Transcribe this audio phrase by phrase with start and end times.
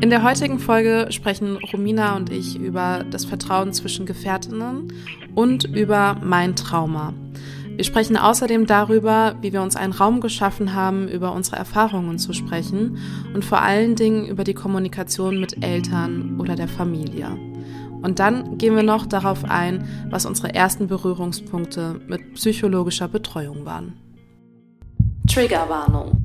[0.00, 4.94] In der heutigen Folge sprechen Romina und ich über das Vertrauen zwischen Gefährtinnen
[5.34, 7.12] und über mein Trauma.
[7.76, 12.32] Wir sprechen außerdem darüber, wie wir uns einen Raum geschaffen haben, über unsere Erfahrungen zu
[12.32, 12.96] sprechen
[13.34, 17.36] und vor allen Dingen über die Kommunikation mit Eltern oder der Familie.
[18.00, 23.98] Und dann gehen wir noch darauf ein, was unsere ersten Berührungspunkte mit psychologischer Betreuung waren.
[25.28, 26.24] Triggerwarnung.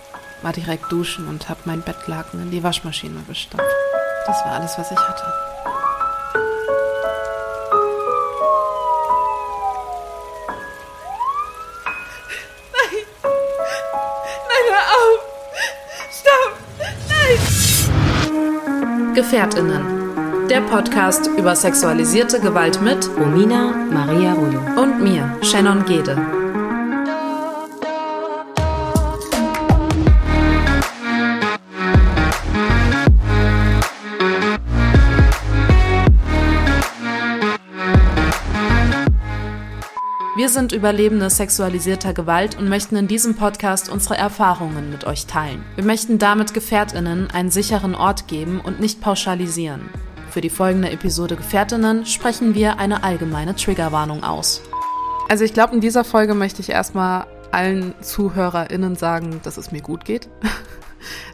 [0.41, 3.65] war direkt duschen und habe mein Bettlaken in die Waschmaschine gestopft.
[4.25, 5.23] Das war alles, was ich hatte.
[12.73, 13.01] Nein!
[14.49, 15.19] Nein, hör auf!
[16.19, 16.53] Stopp!
[18.29, 19.13] Nein!
[19.13, 20.47] Gefährtinnen.
[20.49, 26.40] Der Podcast über sexualisierte Gewalt mit Romina Maria Rollo und mir, Shannon Gede.
[40.41, 45.63] Wir sind Überlebende sexualisierter Gewalt und möchten in diesem Podcast unsere Erfahrungen mit euch teilen.
[45.75, 49.87] Wir möchten damit Gefährtinnen einen sicheren Ort geben und nicht pauschalisieren.
[50.31, 54.63] Für die folgende Episode Gefährtinnen sprechen wir eine allgemeine Triggerwarnung aus.
[55.29, 59.81] Also ich glaube, in dieser Folge möchte ich erstmal allen ZuhörerInnen sagen, dass es mir
[59.81, 60.27] gut geht.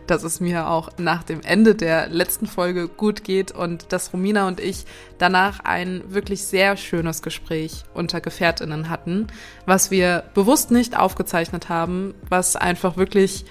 [0.08, 4.48] Dass es mir auch nach dem Ende der letzten Folge gut geht und dass Romina
[4.48, 4.86] und ich
[5.18, 9.27] danach ein wirklich sehr schönes Gespräch unter Gefährtinnen hatten,
[9.66, 13.45] was wir bewusst nicht aufgezeichnet haben, was einfach wirklich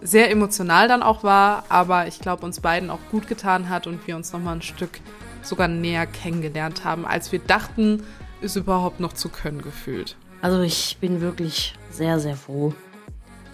[0.00, 4.06] sehr emotional dann auch war, aber ich glaube uns beiden auch gut getan hat und
[4.06, 5.00] wir uns nochmal ein Stück
[5.42, 8.02] sogar näher kennengelernt haben, als wir dachten,
[8.40, 10.16] es überhaupt noch zu können gefühlt.
[10.40, 12.74] Also ich bin wirklich sehr, sehr froh,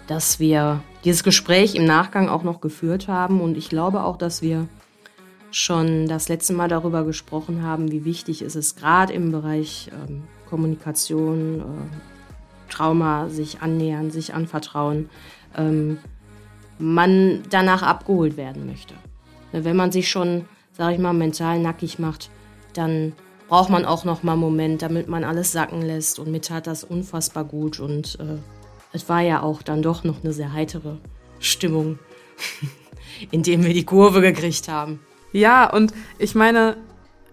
[0.07, 3.41] dass wir dieses Gespräch im Nachgang auch noch geführt haben.
[3.41, 4.67] Und ich glaube auch, dass wir
[5.51, 10.23] schon das letzte Mal darüber gesprochen haben, wie wichtig ist es gerade im Bereich ähm,
[10.49, 15.09] Kommunikation, äh, Trauma, sich annähern, sich anvertrauen,
[15.57, 15.97] ähm,
[16.77, 18.93] man danach abgeholt werden möchte.
[19.51, 22.29] Wenn man sich schon, sage ich mal, mental nackig macht,
[22.73, 23.13] dann
[23.47, 26.19] braucht man auch noch mal einen Moment, damit man alles sacken lässt.
[26.19, 28.37] Und mir tat das unfassbar gut und äh,
[28.91, 30.97] es war ja auch dann doch noch eine sehr heitere
[31.39, 31.99] Stimmung,
[33.31, 34.99] in dem wir die Kurve gekriegt haben.
[35.31, 36.77] Ja, und ich meine,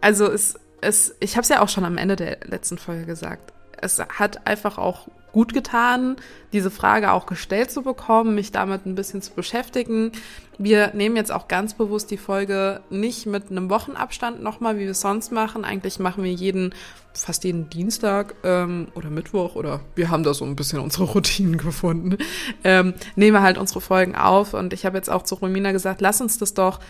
[0.00, 3.52] also es, es, ich habe es ja auch schon am Ende der letzten Folge gesagt.
[3.80, 6.16] Es hat einfach auch gut getan,
[6.52, 10.12] diese Frage auch gestellt zu bekommen, mich damit ein bisschen zu beschäftigen.
[10.58, 14.90] Wir nehmen jetzt auch ganz bewusst die Folge nicht mit einem Wochenabstand nochmal, wie wir
[14.92, 15.64] es sonst machen.
[15.64, 16.74] Eigentlich machen wir jeden,
[17.12, 21.58] fast jeden Dienstag ähm, oder Mittwoch oder wir haben da so ein bisschen unsere Routinen
[21.58, 22.16] gefunden.
[22.64, 26.00] Ähm, nehmen wir halt unsere Folgen auf und ich habe jetzt auch zu Romina gesagt,
[26.00, 26.80] lass uns das doch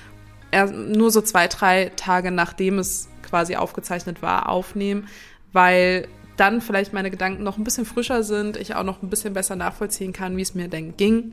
[0.73, 5.09] nur so zwei, drei Tage nachdem es quasi aufgezeichnet war, aufnehmen,
[5.53, 9.35] weil dann vielleicht meine Gedanken noch ein bisschen frischer sind, ich auch noch ein bisschen
[9.35, 11.33] besser nachvollziehen kann, wie es mir denn ging.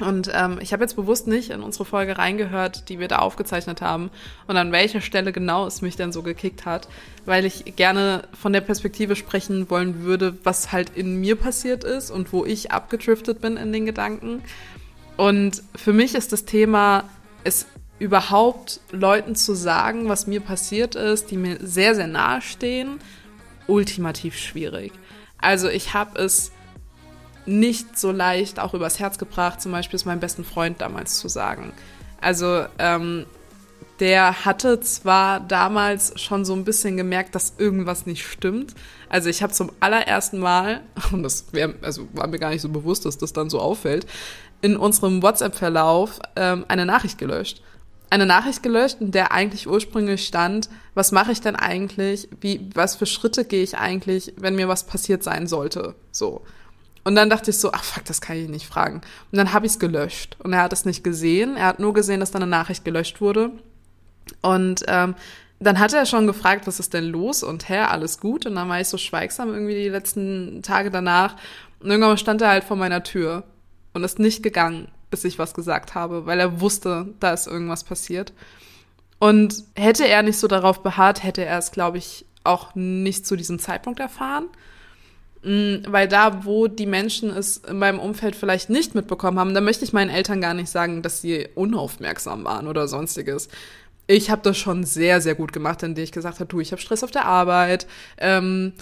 [0.00, 3.82] Und ähm, ich habe jetzt bewusst nicht in unsere Folge reingehört, die wir da aufgezeichnet
[3.82, 4.10] haben
[4.46, 6.88] und an welcher Stelle genau es mich denn so gekickt hat,
[7.26, 12.10] weil ich gerne von der Perspektive sprechen wollen würde, was halt in mir passiert ist
[12.10, 14.42] und wo ich abgedriftet bin in den Gedanken.
[15.16, 17.04] Und für mich ist das Thema,
[17.44, 17.66] es
[17.98, 22.98] überhaupt Leuten zu sagen, was mir passiert ist, die mir sehr, sehr nahe stehen,
[23.66, 24.92] ultimativ schwierig.
[25.38, 26.52] Also ich habe es
[27.50, 31.28] nicht so leicht auch übers Herz gebracht, zum Beispiel es meinem besten Freund damals zu
[31.28, 31.72] sagen.
[32.20, 33.26] Also ähm,
[33.98, 38.74] der hatte zwar damals schon so ein bisschen gemerkt, dass irgendwas nicht stimmt.
[39.08, 40.80] Also ich habe zum allerersten Mal,
[41.12, 44.06] und das wär, also war mir gar nicht so bewusst, dass das dann so auffällt,
[44.62, 47.62] in unserem WhatsApp-Verlauf ähm, eine Nachricht gelöscht
[48.10, 52.96] eine Nachricht gelöscht, in der eigentlich ursprünglich stand, was mache ich denn eigentlich, wie, was
[52.96, 56.42] für Schritte gehe ich eigentlich, wenn mir was passiert sein sollte, so.
[57.02, 58.96] Und dann dachte ich so, ach fuck, das kann ich nicht fragen.
[59.32, 60.36] Und dann habe ich es gelöscht.
[60.42, 61.56] Und er hat es nicht gesehen.
[61.56, 63.50] Er hat nur gesehen, dass da eine Nachricht gelöscht wurde.
[64.42, 65.14] Und ähm,
[65.58, 67.42] dann hat er schon gefragt, was ist denn los?
[67.42, 68.46] Und hä, alles gut?
[68.46, 71.36] Und dann war ich so schweigsam irgendwie die letzten Tage danach.
[71.80, 73.44] Und irgendwann stand er halt vor meiner Tür
[73.94, 74.88] und ist nicht gegangen.
[75.10, 78.32] bis ich was gesagt habe, weil er wusste, da ist irgendwas passiert.
[79.18, 83.36] Und hätte er nicht so darauf beharrt, hätte er es, glaube ich, auch nicht zu
[83.36, 84.46] diesem Zeitpunkt erfahren.
[85.42, 89.60] Mm, weil da, wo die Menschen es in meinem Umfeld vielleicht nicht mitbekommen haben, da
[89.60, 93.48] möchte ich meinen Eltern gar nicht sagen, dass sie unaufmerksam waren oder sonstiges.
[94.06, 96.82] Ich habe das schon sehr, sehr gut gemacht, indem ich gesagt habe, du, ich habe
[96.82, 97.86] Stress auf der Arbeit.
[98.18, 98.72] Ähm,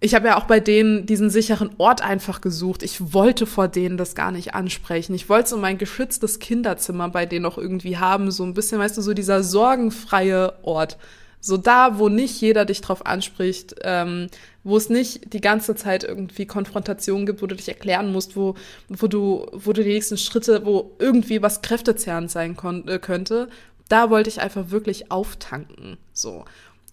[0.00, 2.82] ich habe ja auch bei denen diesen sicheren Ort einfach gesucht.
[2.82, 5.12] Ich wollte vor denen das gar nicht ansprechen.
[5.14, 8.96] Ich wollte so mein geschütztes Kinderzimmer bei denen auch irgendwie haben, so ein bisschen, weißt
[8.96, 10.98] du, so dieser sorgenfreie Ort.
[11.40, 14.28] So da, wo nicht jeder dich drauf anspricht, ähm,
[14.64, 18.54] wo es nicht die ganze Zeit irgendwie Konfrontationen gibt, wo du dich erklären musst, wo,
[18.88, 22.56] wo du, wo du die nächsten Schritte, wo irgendwie was kräftezehrend sein
[22.86, 23.48] äh, könnte.
[23.88, 26.44] Da wollte ich einfach wirklich auftanken, so.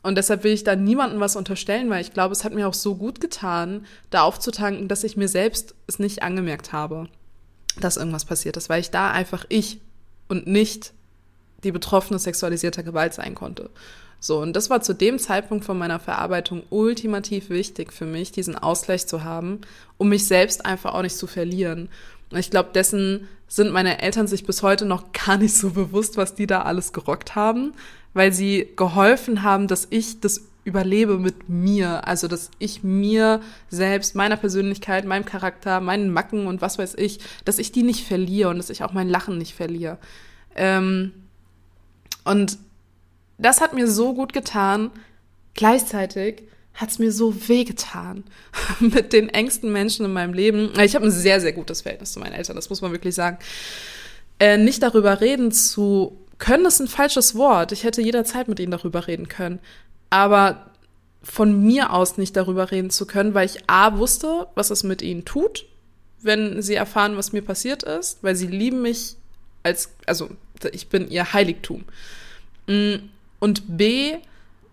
[0.05, 2.75] Und deshalb will ich da niemandem was unterstellen, weil ich glaube, es hat mir auch
[2.75, 7.09] so gut getan, da aufzutanken, dass ich mir selbst es nicht angemerkt habe,
[7.81, 9.81] dass irgendwas passiert ist, weil ich da einfach ich
[10.27, 10.93] und nicht
[11.63, 13.71] die Betroffene sexualisierter Gewalt sein konnte.
[14.25, 18.55] So, und das war zu dem Zeitpunkt von meiner Verarbeitung ultimativ wichtig für mich, diesen
[18.55, 19.61] Ausgleich zu haben,
[19.99, 21.89] um mich selbst einfach auch nicht zu verlieren.
[22.31, 26.17] Und ich glaube, dessen sind meine Eltern sich bis heute noch gar nicht so bewusst,
[26.17, 27.73] was die da alles gerockt haben,
[28.15, 32.07] weil sie geholfen haben, dass ich das überlebe mit mir.
[32.07, 37.19] Also, dass ich mir selbst, meiner Persönlichkeit, meinem Charakter, meinen Macken und was weiß ich,
[37.45, 39.99] dass ich die nicht verliere und dass ich auch mein Lachen nicht verliere.
[40.55, 41.11] Ähm,
[42.23, 42.57] und
[43.37, 44.91] das hat mir so gut getan.
[45.53, 46.43] Gleichzeitig
[46.73, 48.23] hat es mir so wehgetan
[48.79, 50.71] mit den engsten Menschen in meinem Leben.
[50.79, 53.37] Ich habe ein sehr, sehr gutes Verhältnis zu meinen Eltern, das muss man wirklich sagen.
[54.39, 57.71] Äh, nicht darüber reden zu können ist ein falsches Wort.
[57.71, 59.59] Ich hätte jederzeit mit ihnen darüber reden können.
[60.09, 60.65] Aber
[61.23, 65.01] von mir aus nicht darüber reden zu können, weil ich A wusste, was es mit
[65.01, 65.65] ihnen tut,
[66.21, 69.15] wenn sie erfahren, was mir passiert ist, weil sie lieben mich
[69.63, 70.29] als, also
[70.71, 71.85] ich bin ihr Heiligtum.
[73.45, 74.15] Und B,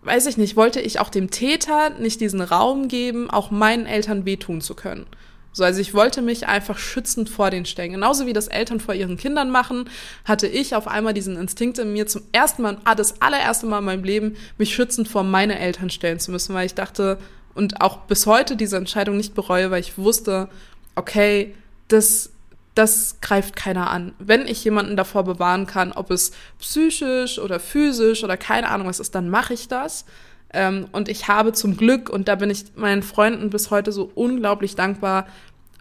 [0.01, 4.25] weiß ich nicht, wollte ich auch dem Täter nicht diesen Raum geben, auch meinen Eltern
[4.25, 5.05] wehtun zu können.
[5.51, 7.91] So, also ich wollte mich einfach schützend vor den stellen.
[7.91, 9.87] Genauso wie das Eltern vor ihren Kindern machen,
[10.25, 13.77] hatte ich auf einmal diesen Instinkt in mir zum ersten Mal, ah, das allererste Mal
[13.77, 17.19] in meinem Leben, mich schützend vor meine Eltern stellen zu müssen, weil ich dachte
[17.53, 20.49] und auch bis heute diese Entscheidung nicht bereue, weil ich wusste,
[20.95, 21.53] okay,
[21.89, 22.31] das,
[22.75, 24.13] das greift keiner an.
[24.19, 28.99] Wenn ich jemanden davor bewahren kann, ob es psychisch oder physisch oder keine Ahnung was
[28.99, 30.05] ist, dann mache ich das.
[30.51, 34.11] Ähm, und ich habe zum Glück, und da bin ich meinen Freunden bis heute so
[34.15, 35.27] unglaublich dankbar,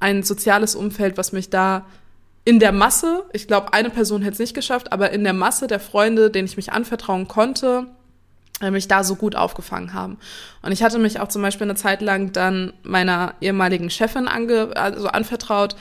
[0.01, 1.87] ein soziales Umfeld, was mich da
[2.45, 5.69] in der Masse, ich glaube, eine Person hätte es nicht geschafft, aber in der Masse
[5.69, 7.87] der Freunde, denen ich mich anvertrauen konnte,
[8.61, 10.19] äh, mich da so gut aufgefangen haben.
[10.61, 14.77] Und ich hatte mich auch zum Beispiel eine Zeit lang dann meiner ehemaligen Chefin ange,
[14.77, 15.77] also anvertraut,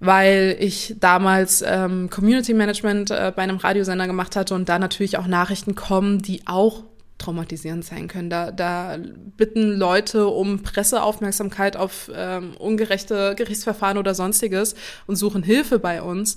[0.00, 5.16] weil ich damals ähm, Community Management äh, bei einem Radiosender gemacht hatte und da natürlich
[5.18, 6.84] auch Nachrichten kommen, die auch
[7.18, 8.28] traumatisierend sein können.
[8.28, 8.98] Da, da
[9.36, 14.74] bitten Leute um Presseaufmerksamkeit auf ähm, ungerechte Gerichtsverfahren oder sonstiges
[15.06, 16.36] und suchen Hilfe bei uns.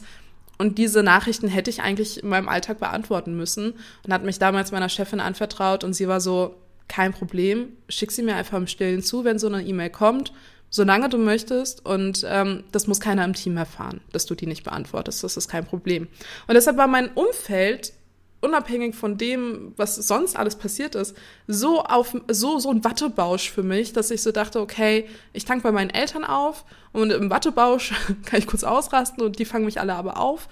[0.58, 3.74] Und diese Nachrichten hätte ich eigentlich in meinem Alltag beantworten müssen
[4.06, 6.56] und hat mich damals meiner Chefin anvertraut und sie war so,
[6.90, 10.34] kein Problem, schick sie mir einfach im Stillen zu, wenn so eine E-Mail kommt,
[10.70, 14.64] solange du möchtest und ähm, das muss keiner im Team erfahren, dass du die nicht
[14.64, 16.08] beantwortest, das ist kein Problem.
[16.48, 17.94] Und deshalb war mein Umfeld
[18.42, 21.16] unabhängig von dem, was sonst alles passiert ist,
[21.48, 25.64] so auf so so ein Wattebausch für mich, dass ich so dachte, okay, ich tank
[25.64, 26.64] bei meinen Eltern auf
[26.94, 27.94] und im Wattebausch
[28.26, 30.48] kann ich kurz ausrasten und die fangen mich alle aber auf.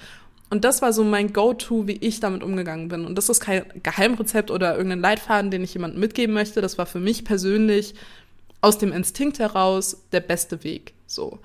[0.50, 3.06] Und das war so mein Go-to, wie ich damit umgegangen bin.
[3.06, 6.62] Und das ist kein Geheimrezept oder irgendein Leitfaden, den ich jemandem mitgeben möchte.
[6.62, 7.96] Das war für mich persönlich
[8.62, 10.94] aus dem Instinkt heraus der beste Weg.
[11.06, 11.40] So.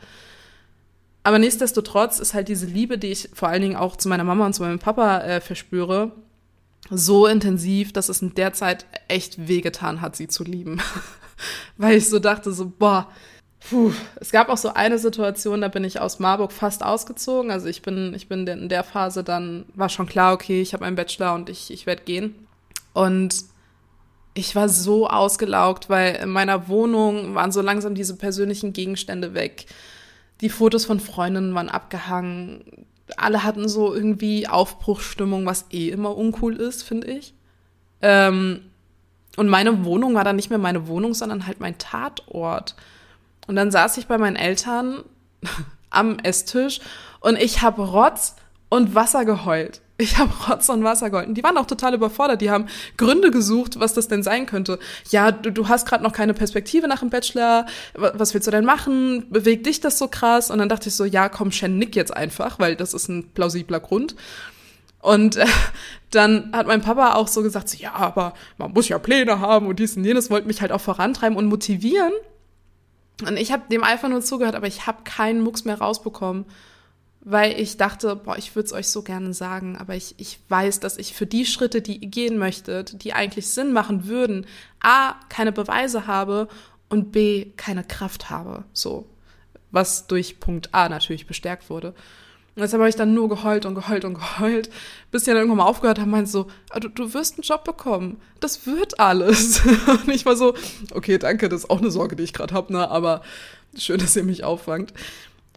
[1.25, 4.47] Aber nichtsdestotrotz ist halt diese Liebe, die ich vor allen Dingen auch zu meiner Mama
[4.47, 6.13] und zu meinem Papa äh, verspüre,
[6.91, 10.81] so intensiv, dass es in der Zeit echt wehgetan hat, sie zu lieben.
[11.77, 13.09] Weil ich so dachte, so, boah,
[13.71, 13.93] puh.
[14.17, 17.51] Es gab auch so eine Situation, da bin ich aus Marburg fast ausgezogen.
[17.53, 20.85] Also ich bin, ich bin in der Phase dann, war schon klar, okay, ich habe
[20.85, 22.47] einen Bachelor und ich, ich werde gehen.
[22.95, 23.45] Und
[24.35, 29.67] ich war so ausgelaugt, weil in meiner Wohnung waren so langsam diese persönlichen Gegenstände weg.
[30.41, 32.87] Die Fotos von Freundinnen waren abgehangen
[33.17, 37.35] alle hatten so irgendwie Aufbruchsstimmung, was eh immer uncool ist, finde ich.
[38.01, 38.61] Ähm,
[39.37, 42.75] und meine Wohnung war dann nicht mehr meine Wohnung, sondern halt mein Tatort.
[43.47, 45.05] Und dann saß ich bei meinen Eltern
[45.91, 46.81] am Esstisch
[47.21, 48.37] und ich habe Rotz
[48.73, 49.83] und Wasser geheult.
[49.99, 51.29] Ich habe Rotz und Wasser geheult.
[51.29, 52.41] Und die waren auch total überfordert.
[52.41, 54.79] Die haben Gründe gesucht, was das denn sein könnte.
[55.11, 57.67] Ja, du, du hast gerade noch keine Perspektive nach dem Bachelor.
[57.93, 59.27] Was willst du denn machen?
[59.29, 60.51] Bewegt dich das so krass?
[60.51, 63.29] Und dann dachte ich so, ja, komm, Shen, nick jetzt einfach, weil das ist ein
[63.35, 64.17] plausibler Grund.
[65.03, 65.45] Und äh,
[66.11, 69.67] dann hat mein Papa auch so gesagt, so, ja, aber man muss ja Pläne haben
[69.67, 72.13] und dies und jenes, wollte mich halt auch vorantreiben und motivieren.
[73.21, 76.47] Und ich habe dem einfach nur zugehört, aber ich habe keinen Mucks mehr rausbekommen
[77.25, 80.81] weil ich dachte, boah, ich würde es euch so gerne sagen, aber ich, ich weiß,
[80.81, 84.47] dass ich für die Schritte, die ihr gehen möchtet, die eigentlich Sinn machen würden,
[84.81, 86.49] A, keine Beweise habe
[86.89, 88.65] und B, keine Kraft habe.
[88.73, 89.07] So.
[89.71, 91.95] Was durch Punkt A natürlich bestärkt wurde.
[92.55, 94.69] Und deshalb habe ich dann nur geheult und geheult und geheult,
[95.13, 97.63] bis die dann irgendwann mal aufgehört haben, meint so, ah, du, du wirst einen Job
[97.65, 98.21] bekommen.
[98.41, 99.63] Das wird alles.
[99.87, 100.55] Und ich war so,
[100.93, 102.91] okay, danke, das ist auch eine Sorge, die ich gerade habe, ne?
[102.91, 103.23] aber
[103.75, 104.93] schön, dass ihr mich auffangt.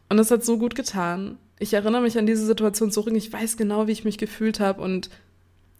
[0.08, 3.14] Und das hat so gut getan ich erinnere mich an diese Situation zurück.
[3.16, 5.10] Ich weiß genau, wie ich mich gefühlt habe und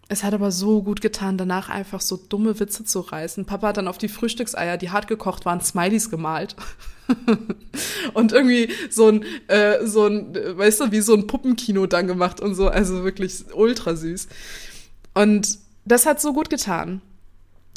[0.08, 3.44] es hat aber so gut getan, danach einfach so dumme Witze zu reißen.
[3.44, 6.54] Papa hat dann auf die Frühstückseier, die hart gekocht waren, Smileys gemalt.
[8.14, 12.40] und irgendwie so ein, äh, so ein, weißt du, wie so ein Puppenkino dann gemacht
[12.40, 12.68] und so.
[12.68, 14.28] Also wirklich ultra süß.
[15.14, 17.00] Und das hat so gut getan.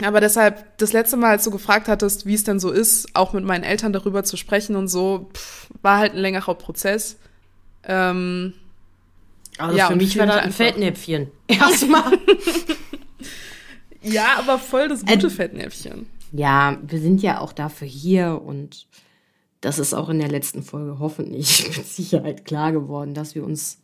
[0.04, 3.34] Aber deshalb, das letzte Mal, als du gefragt hattest, wie es denn so ist, auch
[3.34, 7.18] mit meinen Eltern darüber zu sprechen und so, pff, war halt ein längerer Prozess.
[7.90, 8.54] Ähm,
[9.58, 11.28] also ja, für mich war das ein Fettnäpfchen.
[11.48, 12.18] Erstmal.
[14.02, 16.06] ja, aber voll das gute äh, Fettnäpfchen.
[16.32, 18.88] Ja, wir sind ja auch dafür hier und
[19.60, 23.80] das ist auch in der letzten Folge hoffentlich mit Sicherheit klar geworden, dass wir uns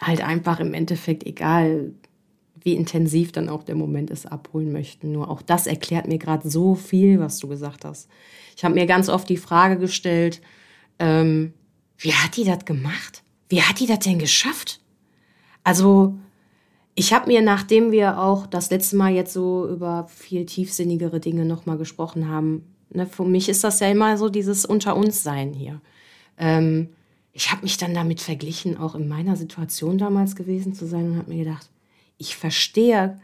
[0.00, 1.92] halt einfach im Endeffekt, egal
[2.60, 5.12] wie intensiv dann auch der Moment ist, abholen möchten.
[5.12, 8.08] Nur auch das erklärt mir gerade so viel, was du gesagt hast.
[8.56, 10.40] Ich habe mir ganz oft die Frage gestellt,
[10.98, 11.52] ähm,
[11.98, 13.22] wie hat die das gemacht?
[13.48, 14.80] Wie hat die das denn geschafft?
[15.64, 16.16] Also,
[16.94, 21.44] ich habe mir, nachdem wir auch das letzte Mal jetzt so über viel tiefsinnigere Dinge
[21.44, 25.52] nochmal gesprochen haben, ne, für mich ist das ja immer so dieses Unter uns Sein
[25.52, 25.80] hier.
[26.38, 26.88] Ähm,
[27.32, 31.18] ich habe mich dann damit verglichen, auch in meiner Situation damals gewesen zu sein und
[31.18, 31.68] habe mir gedacht,
[32.16, 33.20] ich verstehe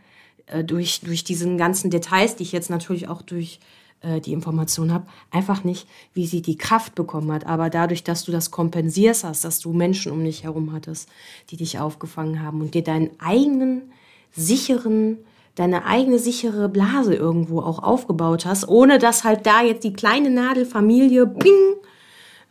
[0.46, 3.58] äh, durch, durch diesen ganzen Details, die ich jetzt natürlich auch durch
[4.02, 7.46] äh, die Information habe, einfach nicht, wie sie die Kraft bekommen hat.
[7.46, 11.08] Aber dadurch, dass du das kompensierst hast, dass du Menschen um dich herum hattest,
[11.50, 13.92] die dich aufgefangen haben und dir deinen eigenen
[14.32, 15.18] sicheren,
[15.54, 20.30] deine eigene sichere Blase irgendwo auch aufgebaut hast, ohne dass halt da jetzt die kleine
[20.30, 21.76] Nadelfamilie bing,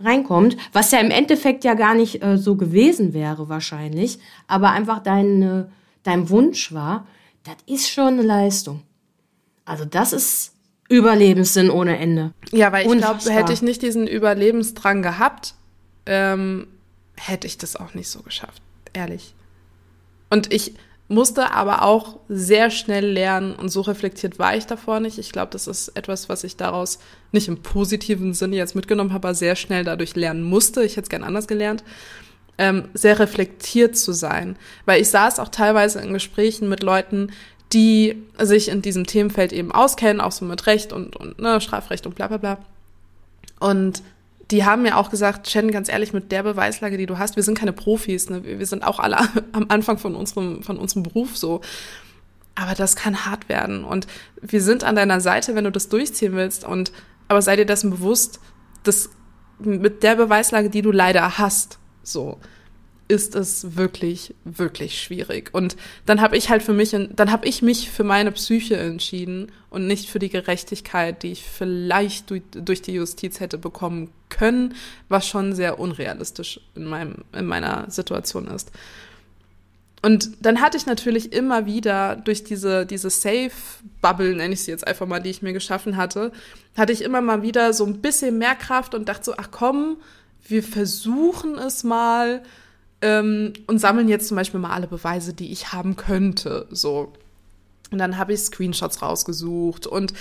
[0.03, 4.99] reinkommt, was ja im Endeffekt ja gar nicht äh, so gewesen wäre wahrscheinlich, aber einfach
[4.99, 5.65] dein, äh,
[6.03, 7.05] dein Wunsch war,
[7.43, 8.81] das ist schon eine Leistung.
[9.65, 10.53] Also das ist
[10.91, 12.33] Überlebenssinn ohne Ende.
[12.51, 15.55] Ja, weil ich glaube, hätte ich nicht diesen Überlebensdrang gehabt,
[16.05, 16.67] ähm,
[17.15, 18.61] hätte ich das auch nicht so geschafft,
[18.93, 19.33] ehrlich.
[20.29, 20.73] Und ich
[21.07, 25.17] musste aber auch sehr schnell lernen und so reflektiert war ich davor nicht.
[25.17, 26.99] Ich glaube, das ist etwas, was ich daraus
[27.33, 30.83] nicht im positiven Sinne jetzt mitgenommen habe, aber sehr schnell dadurch lernen musste.
[30.83, 31.83] Ich hätte es gern anders gelernt.
[32.57, 34.57] Ähm, sehr reflektiert zu sein.
[34.85, 37.31] Weil ich saß auch teilweise in Gesprächen mit Leuten,
[37.73, 42.05] die sich in diesem Themenfeld eben auskennen, auch so mit Recht und, und ne, Strafrecht
[42.05, 42.57] und bla bla bla.
[43.59, 44.03] Und
[44.51, 47.43] die haben mir auch gesagt, Shannon, ganz ehrlich, mit der Beweislage, die du hast, wir
[47.43, 48.43] sind keine Profis, ne?
[48.43, 49.17] wir sind auch alle
[49.53, 51.61] am Anfang von unserem, von unserem Beruf so.
[52.55, 53.85] Aber das kann hart werden.
[53.85, 54.07] Und
[54.41, 56.65] wir sind an deiner Seite, wenn du das durchziehen willst.
[56.65, 56.91] Und
[57.29, 58.41] aber sei dir dessen bewusst,
[58.83, 59.09] dass
[59.59, 62.39] mit der Beweislage, die du leider hast, so,
[63.11, 65.49] ist es wirklich, wirklich schwierig.
[65.51, 65.75] Und
[66.05, 69.85] dann habe ich halt für mich, dann habe ich mich für meine Psyche entschieden und
[69.85, 74.75] nicht für die Gerechtigkeit, die ich vielleicht durch, durch die Justiz hätte bekommen können,
[75.09, 78.71] was schon sehr unrealistisch in meinem, in meiner Situation ist.
[80.01, 84.87] Und dann hatte ich natürlich immer wieder durch diese, diese Safe-Bubble, nenne ich sie jetzt
[84.87, 86.31] einfach mal, die ich mir geschaffen hatte,
[86.77, 89.97] hatte ich immer mal wieder so ein bisschen mehr Kraft und dachte so, ach komm,
[90.47, 92.41] wir versuchen es mal
[93.01, 96.67] ähm, und sammeln jetzt zum Beispiel mal alle Beweise, die ich haben könnte.
[96.69, 97.13] So.
[97.91, 100.13] Und dann habe ich Screenshots rausgesucht und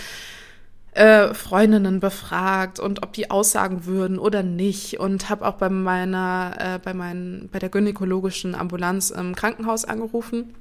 [0.92, 6.56] äh, Freundinnen befragt und ob die aussagen würden oder nicht und habe auch bei meiner
[6.58, 10.54] äh, bei meinen bei der gynäkologischen Ambulanz im Krankenhaus angerufen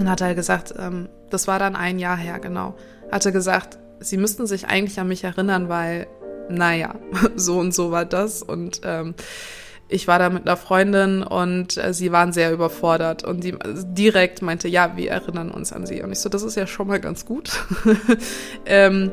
[0.00, 2.74] und hat er gesagt, ähm, das war dann ein Jahr her genau,
[3.12, 6.08] hatte gesagt, sie müssten sich eigentlich an mich erinnern, weil
[6.48, 6.96] naja
[7.36, 9.14] so und so war das und ähm,
[9.88, 14.42] ich war da mit einer Freundin und äh, sie waren sehr überfordert und die direkt
[14.42, 16.02] meinte, ja, wir erinnern uns an sie.
[16.02, 17.50] Und ich so, das ist ja schon mal ganz gut.
[18.66, 19.12] ähm,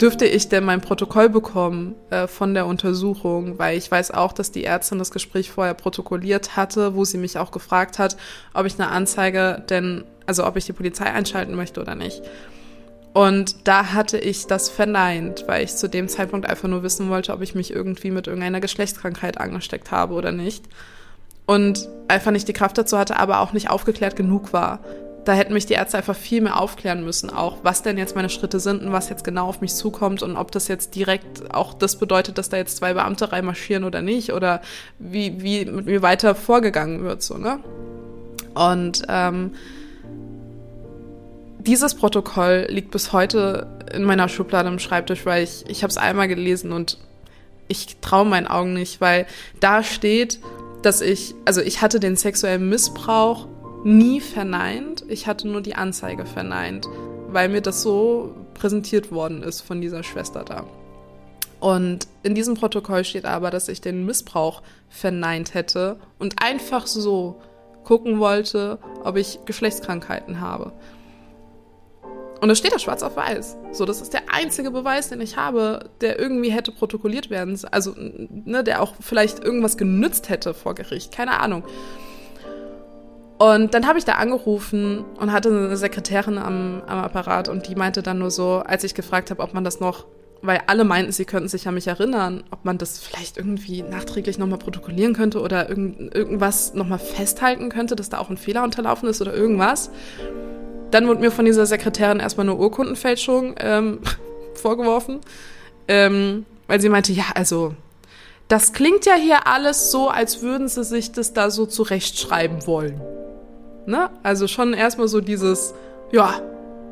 [0.00, 4.50] dürfte ich denn mein Protokoll bekommen äh, von der Untersuchung, weil ich weiß auch, dass
[4.50, 8.16] die Ärztin das Gespräch vorher protokolliert hatte, wo sie mich auch gefragt hat,
[8.54, 12.22] ob ich eine Anzeige denn, also ob ich die Polizei einschalten möchte oder nicht.
[13.14, 17.32] Und da hatte ich das verneint, weil ich zu dem Zeitpunkt einfach nur wissen wollte,
[17.32, 20.64] ob ich mich irgendwie mit irgendeiner Geschlechtskrankheit angesteckt habe oder nicht.
[21.46, 24.80] Und einfach nicht die Kraft dazu hatte, aber auch nicht aufgeklärt genug war
[25.28, 28.30] da hätten mich die Ärzte einfach viel mehr aufklären müssen, auch was denn jetzt meine
[28.30, 31.74] Schritte sind und was jetzt genau auf mich zukommt und ob das jetzt direkt auch
[31.74, 34.62] das bedeutet, dass da jetzt zwei Beamte reinmarschieren oder nicht oder
[34.98, 37.60] wie, wie mit mir weiter vorgegangen wird, so, ne?
[38.54, 39.52] Und ähm,
[41.68, 45.98] dieses Protokoll liegt bis heute in meiner Schublade im Schreibtisch, weil ich, ich habe es
[45.98, 46.96] einmal gelesen und
[47.68, 49.26] ich traue meinen Augen nicht, weil
[49.60, 50.40] da steht,
[50.80, 53.48] dass ich, also ich hatte den sexuellen Missbrauch
[53.84, 55.04] nie verneint.
[55.08, 56.88] Ich hatte nur die Anzeige verneint,
[57.28, 60.64] weil mir das so präsentiert worden ist von dieser Schwester da.
[61.60, 67.42] Und in diesem Protokoll steht aber, dass ich den Missbrauch verneint hätte und einfach so
[67.84, 70.72] gucken wollte, ob ich Geschlechtskrankheiten habe.
[72.40, 73.56] Und das steht da schwarz auf weiß.
[73.72, 77.94] So, das ist der einzige Beweis, den ich habe, der irgendwie hätte protokolliert werden, also
[77.96, 81.64] ne, der auch vielleicht irgendwas genützt hätte vor Gericht, keine Ahnung.
[83.38, 87.76] Und dann habe ich da angerufen und hatte eine Sekretärin am, am Apparat und die
[87.76, 90.06] meinte dann nur so, als ich gefragt habe, ob man das noch,
[90.42, 94.38] weil alle meinten, sie könnten sich an mich erinnern, ob man das vielleicht irgendwie nachträglich
[94.38, 99.08] nochmal protokollieren könnte oder irgend, irgendwas nochmal festhalten könnte, dass da auch ein Fehler unterlaufen
[99.08, 99.90] ist oder irgendwas.
[100.90, 104.00] Dann wurde mir von dieser Sekretärin erstmal eine Urkundenfälschung ähm,
[104.54, 105.20] vorgeworfen,
[105.86, 107.74] ähm, weil sie meinte, ja, also
[108.48, 113.00] das klingt ja hier alles so, als würden sie sich das da so zurechtschreiben wollen.
[113.86, 114.10] Ne?
[114.22, 115.74] Also schon erstmal so dieses,
[116.12, 116.40] ja,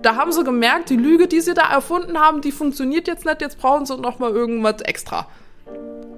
[0.03, 3.41] da haben sie gemerkt, die Lüge, die sie da erfunden haben, die funktioniert jetzt nicht,
[3.41, 5.27] jetzt brauchen sie noch mal irgendwas extra.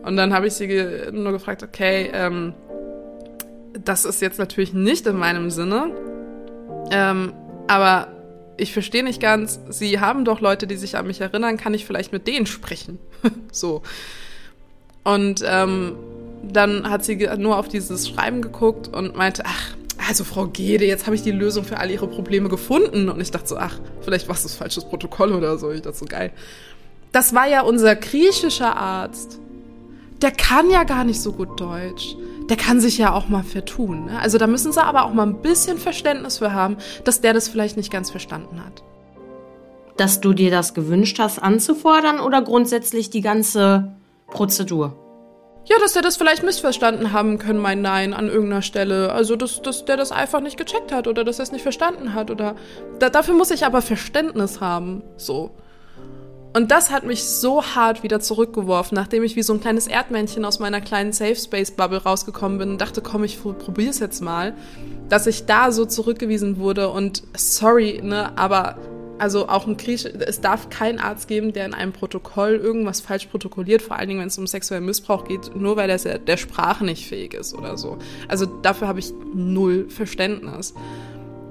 [0.02, 2.54] Und dann habe ich sie ge nur gefragt, okay, ähm,
[3.84, 5.92] das ist jetzt natürlich nicht in meinem Sinne,
[6.90, 7.32] ähm,
[7.68, 8.08] aber
[8.56, 11.86] ich verstehe nicht ganz, Sie haben doch Leute, die sich an mich erinnern, kann ich
[11.86, 12.98] vielleicht mit denen sprechen?
[13.52, 13.82] so.
[15.04, 15.94] Und ähm,
[16.42, 21.06] dann hat sie nur auf dieses Schreiben geguckt und meinte, ach, also Frau Gede, jetzt
[21.06, 23.08] habe ich die Lösung für all ihre Probleme gefunden.
[23.08, 25.70] Und ich dachte so, ach, vielleicht war es das falsches Protokoll oder so.
[25.70, 26.32] Ich dachte so, geil.
[27.12, 29.38] Das war ja unser griechischer Arzt.
[30.22, 32.16] Der kann ja gar nicht so gut Deutsch.
[32.48, 34.06] Der kann sich ja auch mal vertun.
[34.06, 34.18] Ne?
[34.18, 37.48] Also da müssen sie aber auch mal ein bisschen Verständnis für haben, dass der das
[37.48, 38.82] vielleicht nicht ganz verstanden hat.
[39.96, 43.92] Dass du dir das gewünscht hast, anzufordern oder grundsätzlich die ganze
[44.28, 44.96] Prozedur?
[45.68, 49.12] Ja, dass er das vielleicht missverstanden haben können, mein Nein an irgendeiner Stelle.
[49.12, 52.14] Also, dass, dass der das einfach nicht gecheckt hat oder dass er es nicht verstanden
[52.14, 52.56] hat oder.
[52.98, 55.02] Da, dafür muss ich aber Verständnis haben.
[55.18, 55.50] So.
[56.54, 60.44] Und das hat mich so hart wieder zurückgeworfen, nachdem ich wie so ein kleines Erdmännchen
[60.44, 64.54] aus meiner kleinen Safe Space Bubble rausgekommen bin und dachte, komm, ich probier's jetzt mal,
[65.08, 68.76] dass ich da so zurückgewiesen wurde und sorry, ne, aber
[69.18, 73.26] also auch ein Grieche, es darf keinen Arzt geben, der in einem Protokoll irgendwas falsch
[73.26, 76.84] protokolliert, vor allen Dingen, wenn es um sexuellen Missbrauch geht, nur weil er der Sprache
[76.84, 77.98] nicht fähig ist oder so.
[78.28, 80.72] Also dafür habe ich null Verständnis.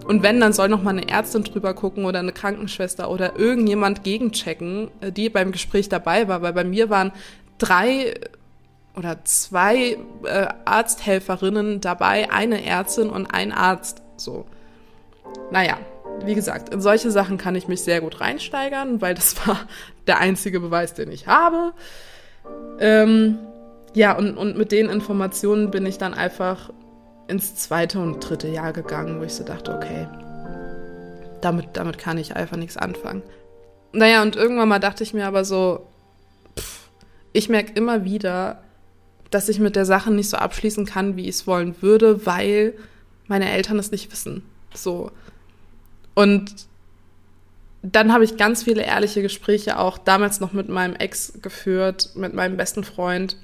[0.08, 4.06] Und wenn, dann soll noch mal eine Ärztin drüber gucken oder eine Krankenschwester oder irgendjemand
[4.06, 7.12] gegenchecken, äh, die beim Gespräch dabei war, weil bei mir waren
[7.58, 8.13] drei
[8.96, 14.02] oder zwei äh, Arzthelferinnen dabei, eine Ärztin und ein Arzt.
[14.15, 14.46] So.
[15.52, 15.78] Naja,
[16.24, 19.60] wie gesagt, in solche Sachen kann ich mich sehr gut reinsteigern, weil das war
[20.08, 21.74] der einzige Beweis, den ich habe.
[22.80, 23.39] Ähm,
[23.93, 26.72] ja, und, und mit den Informationen bin ich dann einfach
[27.27, 30.07] ins zweite und dritte Jahr gegangen, wo ich so dachte, okay,
[31.41, 33.23] damit, damit kann ich einfach nichts anfangen.
[33.93, 35.87] Naja, und irgendwann mal dachte ich mir aber so,
[36.57, 36.89] pff,
[37.33, 38.61] ich merke immer wieder,
[39.29, 42.73] dass ich mit der Sache nicht so abschließen kann, wie ich es wollen würde, weil
[43.27, 44.43] meine Eltern es nicht wissen.
[44.73, 45.11] So.
[46.15, 46.67] Und
[47.81, 52.33] dann habe ich ganz viele ehrliche Gespräche auch damals noch mit meinem Ex geführt, mit
[52.33, 53.37] meinem besten Freund,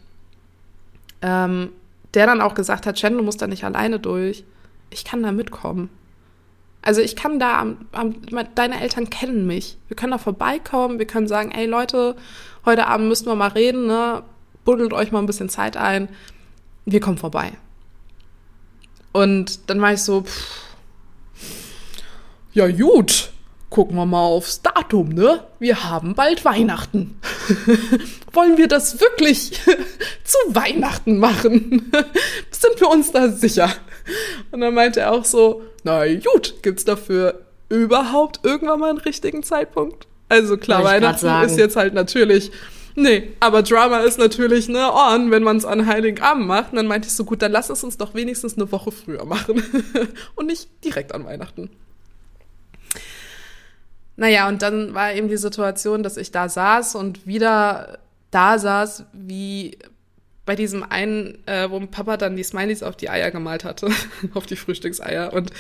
[1.22, 1.70] ähm,
[2.14, 4.44] der dann auch gesagt hat, Chen, du musst da nicht alleine durch.
[4.90, 5.90] Ich kann da mitkommen.
[6.82, 8.16] Also ich kann da, am, am,
[8.56, 9.78] deine Eltern kennen mich.
[9.88, 12.16] Wir können da vorbeikommen, wir können sagen, ey Leute,
[12.66, 14.24] heute Abend müssen wir mal reden, ne?
[14.66, 16.10] Buddelt euch mal ein bisschen Zeit ein.
[16.86, 17.54] Wir kommen vorbei.
[19.14, 20.76] Und dann war ich so, pff,
[22.54, 23.32] ja gut,
[23.74, 25.40] gucken wir mal aufs Datum, ne?
[25.58, 27.20] Wir haben bald Weihnachten.
[28.32, 29.60] Wollen wir das wirklich
[30.24, 31.92] zu Weihnachten machen?
[32.52, 33.72] Sind wir uns da sicher?
[34.52, 39.42] Und dann meinte er auch so, na gut, gibt's dafür überhaupt irgendwann mal einen richtigen
[39.42, 40.06] Zeitpunkt?
[40.30, 42.52] Also klar, Weihnachten ist jetzt halt natürlich
[42.96, 46.74] Nee, aber Drama ist natürlich ne on, wenn man es an Heiligabend macht.
[46.74, 49.26] Und dann meinte ich so, gut, dann lass es uns doch wenigstens eine Woche früher
[49.26, 49.64] machen.
[50.36, 51.72] und nicht direkt an Weihnachten.
[54.16, 58.00] Naja, und dann war eben die Situation, dass ich da saß und wieder
[58.32, 59.78] da saß, wie
[60.46, 63.90] bei diesem einen, äh, wo Papa dann die Smileys auf die Eier gemalt hatte,
[64.34, 65.34] auf die Frühstückseier.
[65.34, 65.52] Und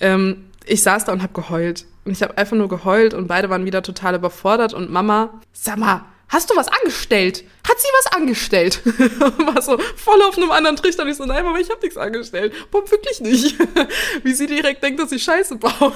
[0.00, 1.86] ähm, ich saß da und hab geheult.
[2.04, 4.74] Und ich habe einfach nur geheult und beide waren wieder total überfordert.
[4.74, 7.44] Und Mama, sag mal, hast du was angestellt?
[7.66, 8.82] Hat sie was angestellt?
[8.84, 11.04] war so voll auf einem anderen Trichter.
[11.04, 12.52] Und ich so, nein, Mama, ich habe nichts angestellt.
[12.70, 13.56] Boah, wirklich nicht.
[14.22, 15.92] Wie sie direkt denkt, dass ich Scheiße baue.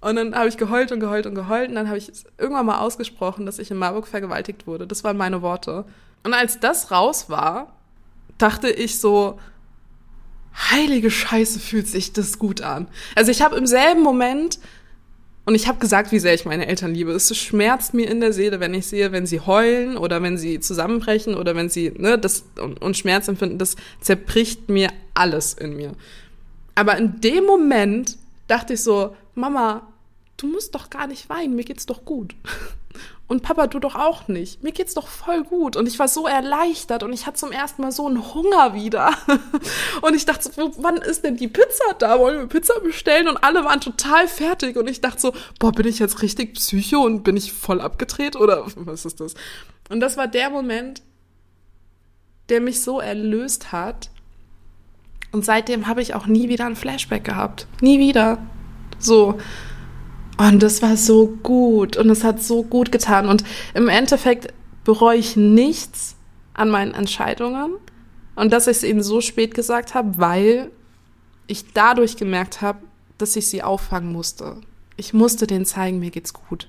[0.00, 1.68] Und dann habe ich geheult und geheult und geheult.
[1.68, 4.86] Und dann habe ich irgendwann mal ausgesprochen, dass ich in Marburg vergewaltigt wurde.
[4.86, 5.84] Das waren meine Worte.
[6.22, 7.76] Und als das raus war,
[8.38, 9.38] dachte ich so,
[10.70, 12.88] heilige Scheiße, fühlt sich das gut an.
[13.14, 14.58] Also ich habe im selben Moment
[15.46, 17.12] und ich habe gesagt, wie sehr ich meine Eltern liebe.
[17.12, 20.60] Es schmerzt mir in der Seele, wenn ich sehe, wenn sie heulen oder wenn sie
[20.60, 23.58] zusammenbrechen oder wenn sie ne, das und, und Schmerz empfinden.
[23.58, 25.92] Das zerbricht mir alles in mir.
[26.74, 29.89] Aber in dem Moment dachte ich so, Mama,
[30.40, 32.34] du musst doch gar nicht weinen, mir geht's doch gut.
[33.30, 34.64] Und Papa, du doch auch nicht.
[34.64, 35.76] Mir geht's doch voll gut.
[35.76, 39.12] Und ich war so erleichtert und ich hatte zum ersten Mal so einen Hunger wieder.
[40.02, 42.18] Und ich dachte so, wann ist denn die Pizza da?
[42.18, 43.28] Wollen wir Pizza bestellen?
[43.28, 44.76] Und alle waren total fertig.
[44.76, 48.34] Und ich dachte so, boah, bin ich jetzt richtig Psycho und bin ich voll abgedreht
[48.34, 49.34] oder was ist das?
[49.88, 51.02] Und das war der Moment,
[52.48, 54.10] der mich so erlöst hat.
[55.30, 57.68] Und seitdem habe ich auch nie wieder ein Flashback gehabt.
[57.80, 58.38] Nie wieder.
[58.98, 59.38] So.
[60.40, 63.28] Und das war so gut und es hat so gut getan.
[63.28, 66.16] Und im Endeffekt bereue ich nichts
[66.54, 67.72] an meinen Entscheidungen
[68.36, 70.70] und dass ich es eben so spät gesagt habe, weil
[71.46, 72.78] ich dadurch gemerkt habe,
[73.18, 74.56] dass ich sie auffangen musste.
[74.96, 76.68] Ich musste denen zeigen, mir geht's gut.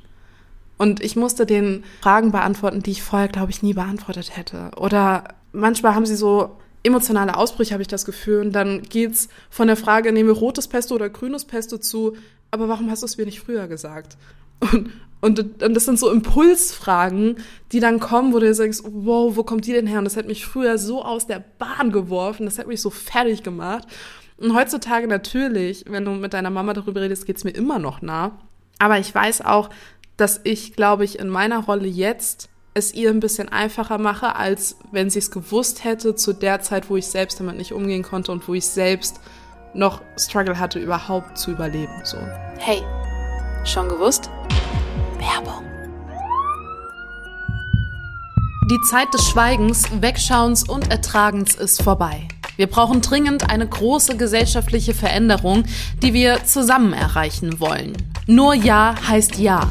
[0.78, 4.72] Und ich musste den Fragen beantworten, die ich vorher, glaube ich, nie beantwortet hätte.
[4.76, 8.42] Oder manchmal haben sie so emotionale Ausbrüche, habe ich das Gefühl.
[8.42, 12.18] Und dann geht's von der Frage, nehme rotes Pesto oder grünes Pesto zu,
[12.52, 14.18] aber warum hast du es mir nicht früher gesagt?
[14.60, 17.38] Und, und, und das sind so Impulsfragen,
[17.72, 20.00] die dann kommen, wo du sagst, wow, wo kommt die denn her?
[20.00, 23.44] Und das hat mich früher so aus der Bahn geworfen, das hat mich so fertig
[23.44, 23.88] gemacht.
[24.38, 28.40] Und heutzutage natürlich, wenn du mit deiner Mama darüber redest, geht's mir immer noch nah.
[28.80, 29.70] Aber ich weiß auch,
[30.18, 34.78] dass ich, glaube ich, in meiner Rolle jetzt es ihr ein bisschen einfacher mache, als
[34.92, 38.32] wenn sie es gewusst hätte zu der Zeit, wo ich selbst damit nicht umgehen konnte
[38.32, 39.20] und wo ich selbst
[39.74, 41.94] noch Struggle hatte, überhaupt zu überleben.
[42.04, 42.18] So.
[42.58, 42.82] Hey,
[43.64, 44.30] schon gewusst?
[45.18, 45.64] Werbung.
[48.70, 52.28] Die Zeit des Schweigens, Wegschauens und Ertragens ist vorbei.
[52.58, 55.64] Wir brauchen dringend eine große gesellschaftliche Veränderung,
[56.02, 57.94] die wir zusammen erreichen wollen.
[58.28, 59.70] Nur Ja heißt Ja.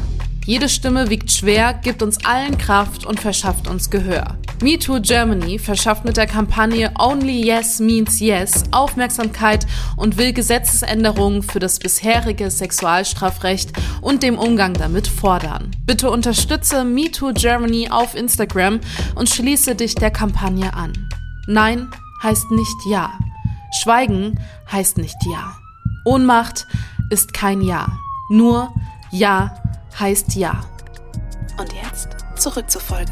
[0.51, 4.35] Jede Stimme wiegt schwer, gibt uns allen Kraft und verschafft uns Gehör.
[4.61, 11.59] MeToo Germany verschafft mit der Kampagne Only Yes Means Yes Aufmerksamkeit und will Gesetzesänderungen für
[11.59, 15.71] das bisherige Sexualstrafrecht und dem Umgang damit fordern.
[15.85, 18.81] Bitte unterstütze MeToo Germany auf Instagram
[19.15, 20.91] und schließe dich der Kampagne an.
[21.47, 21.87] Nein
[22.23, 23.13] heißt nicht Ja.
[23.81, 24.37] Schweigen
[24.69, 25.55] heißt nicht Ja.
[26.03, 26.67] Ohnmacht
[27.09, 27.87] ist kein Ja.
[28.29, 28.73] Nur
[29.11, 29.55] Ja
[29.99, 30.63] heißt ja.
[31.59, 33.11] Und jetzt zurück zur Folge.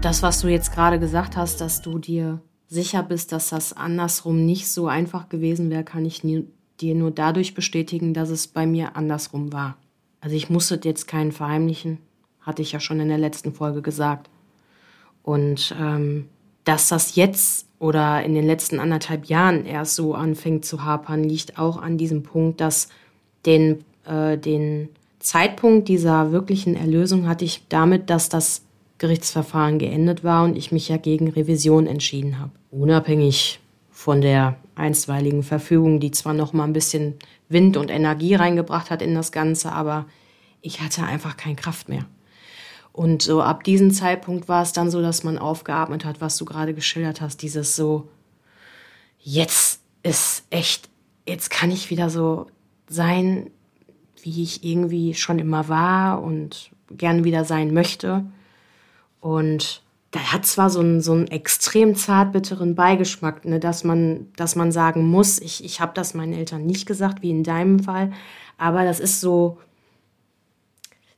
[0.00, 4.44] Das, was du jetzt gerade gesagt hast, dass du dir sicher bist, dass das andersrum
[4.44, 6.22] nicht so einfach gewesen wäre, kann ich
[6.80, 9.76] dir nur dadurch bestätigen, dass es bei mir andersrum war.
[10.20, 11.98] Also ich musste jetzt keinen verheimlichen,
[12.40, 14.28] hatte ich ja schon in der letzten Folge gesagt.
[15.22, 16.28] Und ähm,
[16.64, 21.58] dass das jetzt oder in den letzten anderthalb Jahren erst so anfängt zu hapern, liegt
[21.58, 22.88] auch an diesem Punkt, dass
[23.46, 24.88] den, äh, den
[25.18, 28.62] Zeitpunkt dieser wirklichen Erlösung hatte ich damit, dass das
[28.98, 32.52] Gerichtsverfahren geendet war und ich mich ja gegen Revision entschieden habe.
[32.70, 37.14] Unabhängig von der einstweiligen Verfügung, die zwar noch mal ein bisschen
[37.48, 40.06] Wind und Energie reingebracht hat in das Ganze, aber
[40.60, 42.04] ich hatte einfach keine Kraft mehr.
[42.92, 46.44] Und so ab diesem Zeitpunkt war es dann so, dass man aufgeatmet hat, was du
[46.44, 48.08] gerade geschildert hast, dieses so,
[49.20, 50.88] jetzt ist echt,
[51.26, 52.46] jetzt kann ich wieder so
[52.88, 53.50] sein,
[54.24, 58.24] wie ich irgendwie schon immer war und gerne wieder sein möchte.
[59.20, 64.56] Und da hat zwar so einen, so einen extrem zartbitteren Beigeschmack, ne, dass, man, dass
[64.56, 68.12] man sagen muss, ich, ich habe das meinen Eltern nicht gesagt, wie in deinem Fall,
[68.56, 69.58] aber das ist so,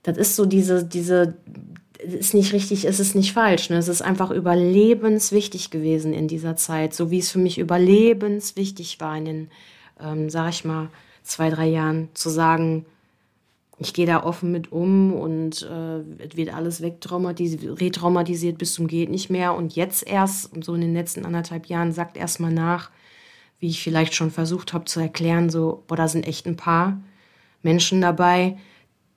[0.03, 1.37] das ist so diese, diese,
[2.03, 3.71] ist nicht richtig, es ist nicht falsch.
[3.71, 3.77] Ne?
[3.77, 9.17] Es ist einfach überlebenswichtig gewesen in dieser Zeit, so wie es für mich überlebenswichtig war
[9.17, 9.51] in den,
[10.03, 10.89] ähm, sag ich mal,
[11.23, 12.87] zwei, drei Jahren, zu sagen,
[13.79, 19.09] ich gehe da offen mit um und äh, wird alles wegtraumatisiert, retraumatisiert bis zum geht
[19.09, 19.55] nicht mehr.
[19.55, 22.91] Und jetzt erst, so in den letzten anderthalb Jahren, sagt erst mal nach,
[23.59, 27.01] wie ich vielleicht schon versucht habe zu erklären, so, boah, da sind echt ein paar
[27.63, 28.59] Menschen dabei,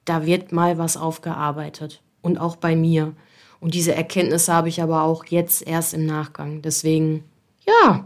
[0.06, 2.02] da wird mal was aufgearbeitet.
[2.22, 3.14] Und auch bei mir.
[3.60, 6.62] Und diese Erkenntnisse habe ich aber auch jetzt erst im Nachgang.
[6.62, 7.26] Deswegen,
[7.66, 8.06] ja,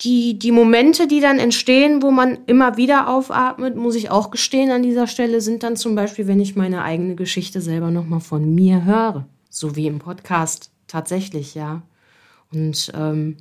[0.00, 4.70] die, die Momente, die dann entstehen, wo man immer wieder aufatmet, muss ich auch gestehen
[4.70, 8.54] an dieser Stelle, sind dann zum Beispiel, wenn ich meine eigene Geschichte selber nochmal von
[8.54, 9.26] mir höre.
[9.48, 11.82] So wie im Podcast tatsächlich, ja.
[12.52, 13.36] Und ähm,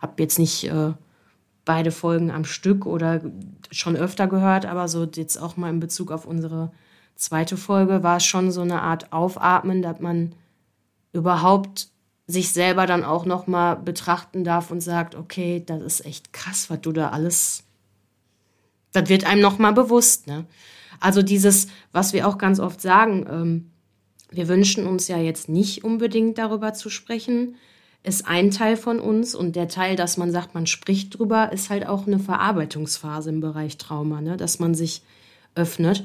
[0.00, 0.92] habe jetzt nicht äh,
[1.64, 3.22] beide Folgen am Stück oder
[3.70, 6.72] schon öfter gehört, aber so jetzt auch mal in Bezug auf unsere
[7.16, 10.34] zweite Folge war es schon so eine Art Aufatmen, dass man
[11.12, 11.88] überhaupt
[12.26, 16.70] sich selber dann auch noch mal betrachten darf und sagt, okay, das ist echt krass,
[16.70, 17.64] was du da alles,
[18.92, 20.46] das wird einem noch mal bewusst, ne?
[21.00, 23.70] Also dieses, was wir auch ganz oft sagen, ähm,
[24.30, 27.56] wir wünschen uns ja jetzt nicht unbedingt darüber zu sprechen,
[28.02, 31.70] ist ein Teil von uns und der Teil, dass man sagt, man spricht drüber, ist
[31.70, 34.36] halt auch eine Verarbeitungsphase im Bereich Trauma, ne?
[34.36, 35.02] dass man sich
[35.54, 36.04] öffnet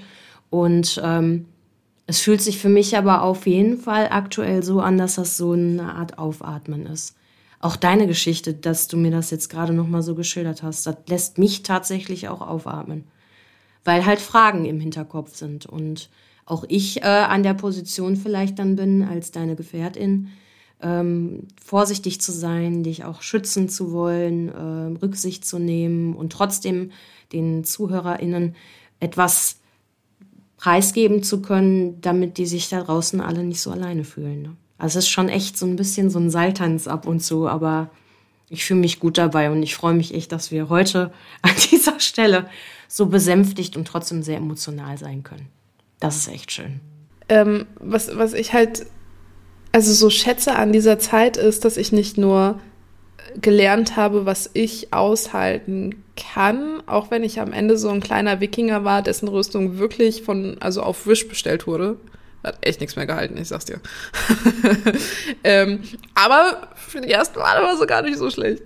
[0.49, 1.45] und ähm,
[2.09, 5.51] es fühlt sich für mich aber auf jeden Fall aktuell so an, dass das so
[5.51, 7.15] eine Art Aufatmen ist.
[7.59, 10.95] Auch deine Geschichte, dass du mir das jetzt gerade noch mal so geschildert hast, das
[11.07, 13.03] lässt mich tatsächlich auch aufatmen,
[13.83, 16.09] weil halt Fragen im Hinterkopf sind und
[16.47, 20.29] auch ich äh, an der Position vielleicht dann bin als deine Gefährtin,
[20.81, 26.89] ähm, vorsichtig zu sein, dich auch schützen zu wollen, äh, Rücksicht zu nehmen und trotzdem
[27.33, 28.55] den ZuhörerInnen
[28.99, 29.59] etwas
[30.59, 34.41] preisgeben zu können, damit die sich da draußen alle nicht so alleine fühlen.
[34.41, 34.55] Ne?
[34.77, 37.89] Also es ist schon echt so ein bisschen so ein Seiltanz ab und zu, aber
[38.49, 41.99] ich fühle mich gut dabei und ich freue mich echt, dass wir heute an dieser
[41.99, 42.49] Stelle
[42.87, 45.47] so besänftigt und trotzdem sehr emotional sein können.
[45.99, 46.81] Das ist echt schön.
[47.29, 48.85] Ähm, was, was ich halt
[49.71, 52.59] also so schätze an dieser Zeit ist, dass ich nicht nur
[53.39, 58.83] gelernt habe, was ich aushalten kann, auch wenn ich am Ende so ein kleiner Wikinger
[58.83, 61.97] war, dessen Rüstung wirklich von, also auf Wish bestellt wurde.
[62.43, 63.81] Hat echt nichts mehr gehalten, ich sag's dir.
[65.43, 65.81] ähm,
[66.15, 68.63] aber für die ersten Male war es gar nicht so schlecht.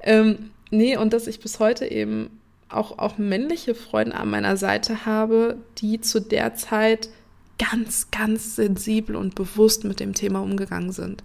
[0.00, 5.06] Ähm, nee, und dass ich bis heute eben auch, auch männliche Freunde an meiner Seite
[5.06, 7.10] habe, die zu der Zeit
[7.58, 11.22] ganz, ganz sensibel und bewusst mit dem Thema umgegangen sind.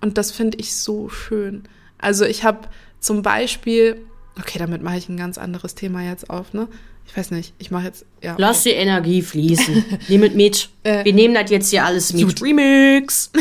[0.00, 1.64] Und das finde ich so schön.
[1.98, 2.68] Also ich habe
[3.00, 3.96] zum Beispiel,
[4.38, 6.68] okay, damit mache ich ein ganz anderes Thema jetzt auf, ne?
[7.08, 8.32] Ich weiß nicht, ich mache jetzt, ja.
[8.32, 8.42] Okay.
[8.42, 9.84] Lass die Energie fließen.
[10.08, 10.68] Nehmt mit.
[10.82, 12.24] Äh, Wir nehmen das jetzt hier alles mit.
[12.24, 12.42] Gut.
[12.42, 13.30] Remix.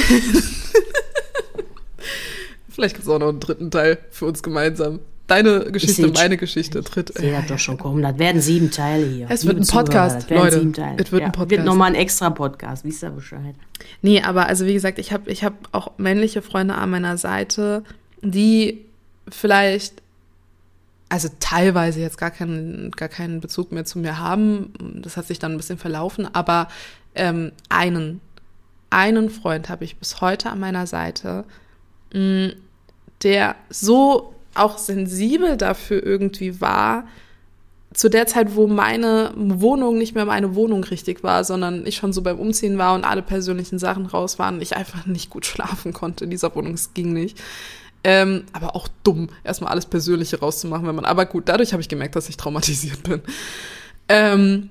[2.70, 5.00] Vielleicht gibt es auch noch einen dritten Teil für uns gemeinsam.
[5.28, 7.10] Deine Geschichte, meine Geschichte, tritt.
[7.10, 8.04] Ich sehe das doch schon kommen.
[8.04, 9.26] Das werden sieben Teile hier.
[9.30, 10.72] Es wird ein Podcast, Leute.
[10.98, 11.50] Es wird ja, ein Podcast.
[11.50, 13.56] Wird nochmal ein extra Podcast, wisst ihr Bescheid.
[14.04, 17.84] Nee, aber also wie gesagt, ich habe ich hab auch männliche Freunde an meiner Seite,
[18.32, 18.86] die
[19.30, 20.02] vielleicht,
[21.10, 24.74] also teilweise jetzt gar keinen, gar keinen Bezug mehr zu mir haben.
[25.02, 26.68] Das hat sich dann ein bisschen verlaufen, aber
[27.16, 28.22] ähm, einen,
[28.90, 31.46] einen Freund habe ich bis heute an meiner Seite,
[32.14, 32.54] mh,
[33.24, 37.06] der so auch sensibel dafür irgendwie war,
[37.96, 42.12] zu der Zeit, wo meine Wohnung nicht mehr meine Wohnung richtig war, sondern ich schon
[42.12, 45.94] so beim Umziehen war und alle persönlichen Sachen raus waren, ich einfach nicht gut schlafen
[45.94, 46.74] konnte in dieser Wohnung.
[46.74, 47.42] Es ging nicht.
[48.08, 51.06] Ähm, aber auch dumm, erstmal alles Persönliche rauszumachen, wenn man.
[51.06, 53.24] Aber gut, dadurch habe ich gemerkt, dass ich traumatisiert bin.
[54.08, 54.70] Ähm,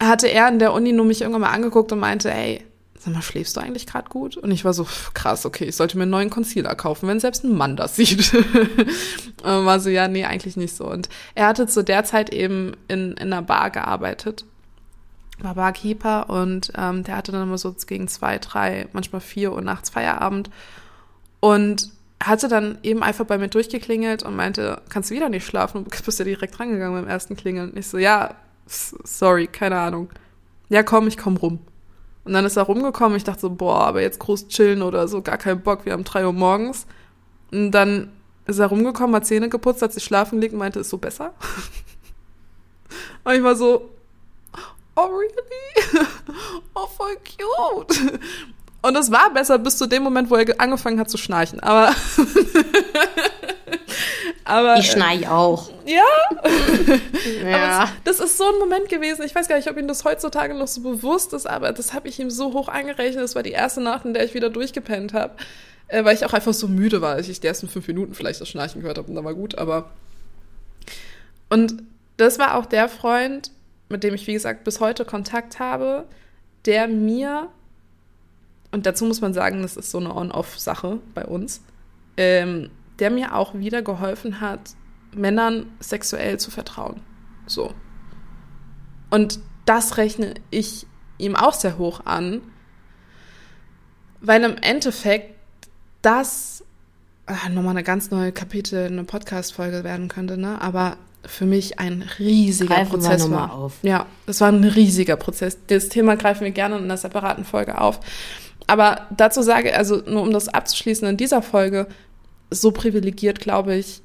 [0.00, 2.64] hatte er in der Uni nur mich irgendwann mal angeguckt und meinte, ey,
[2.96, 4.36] sag mal, schläfst du eigentlich gerade gut?
[4.36, 7.42] Und ich war so, krass, okay, ich sollte mir einen neuen Concealer kaufen, wenn selbst
[7.42, 8.32] ein Mann das sieht.
[9.42, 10.88] und war so, ja, nee, eigentlich nicht so.
[10.88, 14.44] Und er hatte zu der Zeit eben in, in einer Bar gearbeitet,
[15.40, 19.60] war Barkeeper und ähm, der hatte dann immer so gegen zwei, drei, manchmal vier Uhr
[19.60, 20.50] nachts Feierabend.
[21.40, 25.84] Und hatte dann eben einfach bei mir durchgeklingelt und meinte, kannst du wieder nicht schlafen?
[25.84, 27.70] Du bist ja direkt rangegangen beim ersten Klingeln.
[27.70, 28.34] Und ich so, ja,
[28.66, 30.10] sorry, keine Ahnung.
[30.68, 31.60] Ja, komm, ich komm rum.
[32.24, 33.16] Und dann ist er rumgekommen.
[33.16, 35.84] Ich dachte so, boah, aber jetzt groß chillen oder so, gar keinen Bock.
[35.84, 36.86] Wir haben drei Uhr morgens.
[37.52, 38.12] Und dann
[38.46, 41.34] ist er rumgekommen, hat Zähne geputzt, hat sich schlafen gelegt und meinte, ist so besser.
[43.24, 43.90] und ich war so,
[44.96, 46.06] oh really?
[46.74, 48.20] oh, voll cute.
[48.80, 51.60] Und es war besser bis zu dem Moment, wo er angefangen hat zu schnarchen.
[51.60, 51.92] Aber.
[54.44, 55.70] aber ich schnarche auch.
[55.84, 56.02] Ja.
[57.50, 57.80] ja.
[57.80, 59.24] Aber das ist so ein Moment gewesen.
[59.24, 62.08] Ich weiß gar nicht, ob ihm das heutzutage noch so bewusst ist, aber das habe
[62.08, 63.24] ich ihm so hoch angerechnet.
[63.24, 65.34] Das war die erste Nacht, in der ich wieder durchgepennt habe.
[65.88, 68.40] Äh, weil ich auch einfach so müde war, als ich die ersten fünf Minuten vielleicht
[68.40, 69.08] das Schnarchen gehört habe.
[69.08, 69.90] Und dann war gut, aber.
[71.48, 71.82] Und
[72.18, 73.50] das war auch der Freund,
[73.88, 76.04] mit dem ich, wie gesagt, bis heute Kontakt habe,
[76.66, 77.48] der mir,
[78.70, 81.62] und dazu muss man sagen, das ist so eine On-Off-Sache bei uns,
[82.16, 84.60] ähm, der mir auch wieder geholfen hat,
[85.14, 87.00] Männern sexuell zu vertrauen.
[87.46, 87.72] So.
[89.10, 92.42] Und das rechne ich ihm auch sehr hoch an,
[94.20, 95.34] weil im Endeffekt
[96.02, 96.64] das
[97.26, 100.60] ach, nochmal eine ganz neue Kapitel, eine Podcast-Folge werden könnte, ne?
[100.60, 103.52] Aber für mich ein riesiger Greifen Prozess war.
[103.52, 103.74] auf.
[103.82, 105.58] Ja, das war ein riesiger Prozess.
[105.66, 108.00] Das Thema greifen wir gerne in einer separaten Folge auf.
[108.68, 111.88] Aber dazu sage, also nur um das abzuschließen in dieser Folge,
[112.50, 114.02] so privilegiert, glaube ich,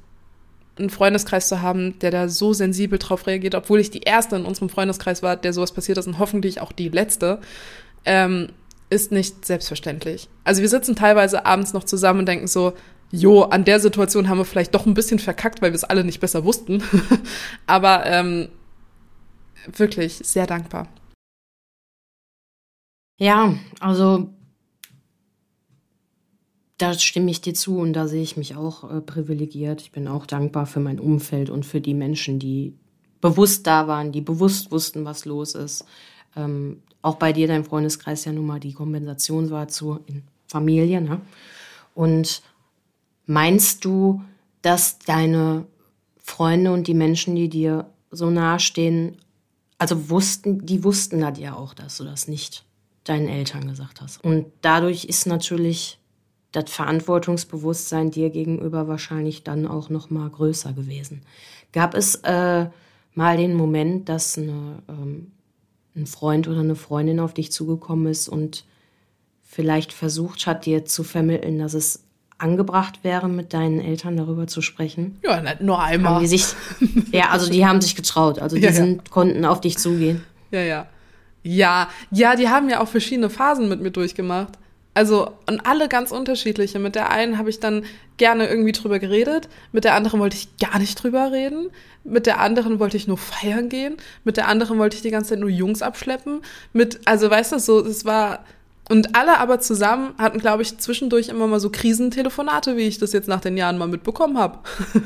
[0.78, 4.46] einen Freundeskreis zu haben, der da so sensibel drauf reagiert, obwohl ich die erste in
[4.46, 7.40] unserem Freundeskreis war, der sowas passiert ist und hoffentlich auch die letzte,
[8.06, 8.48] ähm,
[8.90, 10.28] ist nicht selbstverständlich.
[10.44, 12.72] Also wir sitzen teilweise abends noch zusammen und denken so,
[13.10, 16.04] jo, an der Situation haben wir vielleicht doch ein bisschen verkackt, weil wir es alle
[16.04, 16.82] nicht besser wussten.
[17.66, 18.48] Aber ähm,
[19.66, 20.88] wirklich sehr dankbar.
[23.18, 24.30] Ja, also
[26.78, 29.80] da stimme ich dir zu und da sehe ich mich auch äh, privilegiert.
[29.80, 32.74] Ich bin auch dankbar für mein Umfeld und für die Menschen, die
[33.20, 35.84] bewusst da waren, die bewusst wussten, was los ist.
[36.36, 41.00] Ähm, auch bei dir, dein Freundeskreis ja nun mal die Kompensation war zu in Familie.
[41.00, 41.20] Ne?
[41.94, 42.42] Und
[43.26, 44.22] meinst du,
[44.62, 45.66] dass deine
[46.18, 49.16] Freunde und die Menschen, die dir so nahe stehen,
[49.78, 52.64] also wussten, die wussten das ja auch, dass du das nicht
[53.04, 54.24] deinen Eltern gesagt hast.
[54.24, 55.98] Und dadurch ist natürlich
[56.54, 61.22] das Verantwortungsbewusstsein dir gegenüber wahrscheinlich dann auch noch mal größer gewesen.
[61.72, 62.66] Gab es äh,
[63.14, 65.32] mal den Moment, dass eine, ähm,
[65.96, 68.64] ein Freund oder eine Freundin auf dich zugekommen ist und
[69.42, 72.04] vielleicht versucht hat, dir zu vermitteln, dass es
[72.38, 75.18] angebracht wäre, mit deinen Eltern darüber zu sprechen?
[75.24, 76.20] Ja, nur Haben einmal.
[76.20, 76.46] die sich,
[77.12, 78.74] ja, also die haben sich getraut, also die Ja, ja.
[78.74, 80.22] sind, konnten auf dich zugehen.
[80.50, 80.86] Ja, ja.
[81.42, 84.58] Ja, ja, die haben ja auch verschiedene Phasen mit mir durchgemacht.
[84.94, 86.78] Also, und alle ganz unterschiedliche.
[86.78, 87.84] Mit der einen habe ich dann
[88.16, 91.70] gerne irgendwie drüber geredet, mit der anderen wollte ich gar nicht drüber reden,
[92.04, 95.30] mit der anderen wollte ich nur feiern gehen, mit der anderen wollte ich die ganze
[95.30, 98.44] Zeit nur Jungs abschleppen, mit, also weißt du, so, es war,
[98.90, 103.12] und alle aber zusammen hatten, glaube ich, zwischendurch immer mal so Krisentelefonate, wie ich das
[103.14, 104.58] jetzt nach den Jahren mal mitbekommen habe.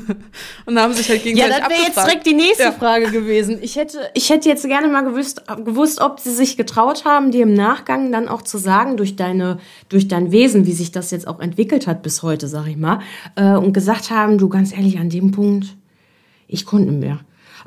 [0.65, 2.71] und haben sich halt Ja, gegenseitig das wäre jetzt direkt die nächste Ja.
[2.73, 3.57] Frage gewesen.
[3.61, 7.43] Ich hätte, ich hätte jetzt gerne mal gewusst, gewusst, ob sie sich getraut haben, dir
[7.43, 11.27] im Nachgang dann auch zu sagen, durch deine, durch dein Wesen, wie sich das jetzt
[11.27, 12.99] auch entwickelt hat bis heute, sag ich mal,
[13.35, 15.67] äh, und gesagt haben, du ganz ehrlich, an dem Punkt,
[16.47, 17.19] ich konnte mehr.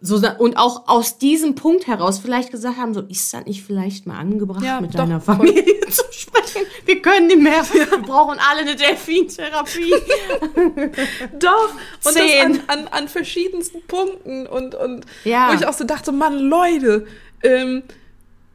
[0.05, 4.05] So, und auch aus diesem Punkt heraus vielleicht gesagt haben, so ist das nicht vielleicht
[4.05, 5.37] mal angebracht, Ja, mit doch, deiner voll.
[5.37, 6.67] Familie zu sprechen.
[6.85, 7.63] Wir können nicht mehr.
[7.73, 9.93] Wir brauchen alle eine Delfintherapie.
[11.39, 11.71] Doch,
[12.05, 12.59] und Zehn.
[12.59, 15.51] das an, an, an verschiedensten Punkten und, und Ja.
[15.51, 17.07] wo ich auch so dachte, Mann, Leute,
[17.45, 17.85] ähm,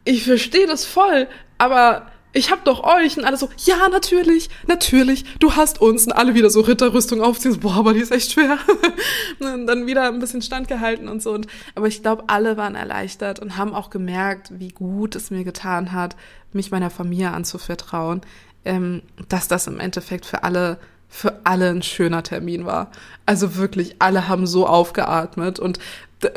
[0.03, 5.25] ich verstehe das voll, aber ich hab doch euch und alle so, ja, natürlich, natürlich,
[5.39, 8.31] du hast uns und alle wieder so Ritterrüstung aufziehen, so, boah, aber die ist echt
[8.31, 8.59] schwer.
[9.39, 11.31] und dann wieder ein bisschen standgehalten und so.
[11.31, 15.43] Und, aber ich glaube, alle waren erleichtert und haben auch gemerkt, wie gut es mir
[15.43, 16.15] getan hat,
[16.53, 18.21] mich meiner Familie anzuvertrauen,
[18.65, 20.77] ähm, dass das im Endeffekt für alle
[21.09, 22.91] für alle ein schöner Termin war.
[23.25, 25.79] Also wirklich, alle haben so aufgeatmet und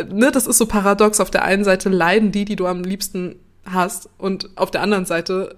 [0.09, 1.19] ne, das ist so paradox.
[1.19, 3.35] Auf der einen Seite leiden die, die du am liebsten
[3.65, 5.57] hast und auf der anderen Seite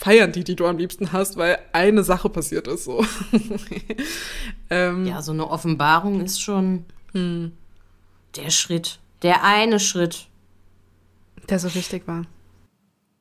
[0.00, 3.04] feiern die, die du am liebsten hast, weil eine Sache passiert ist so.
[4.70, 10.28] ähm, Ja, so eine Offenbarung ist schon der Schritt, der eine Schritt.
[11.50, 12.22] Der so wichtig war.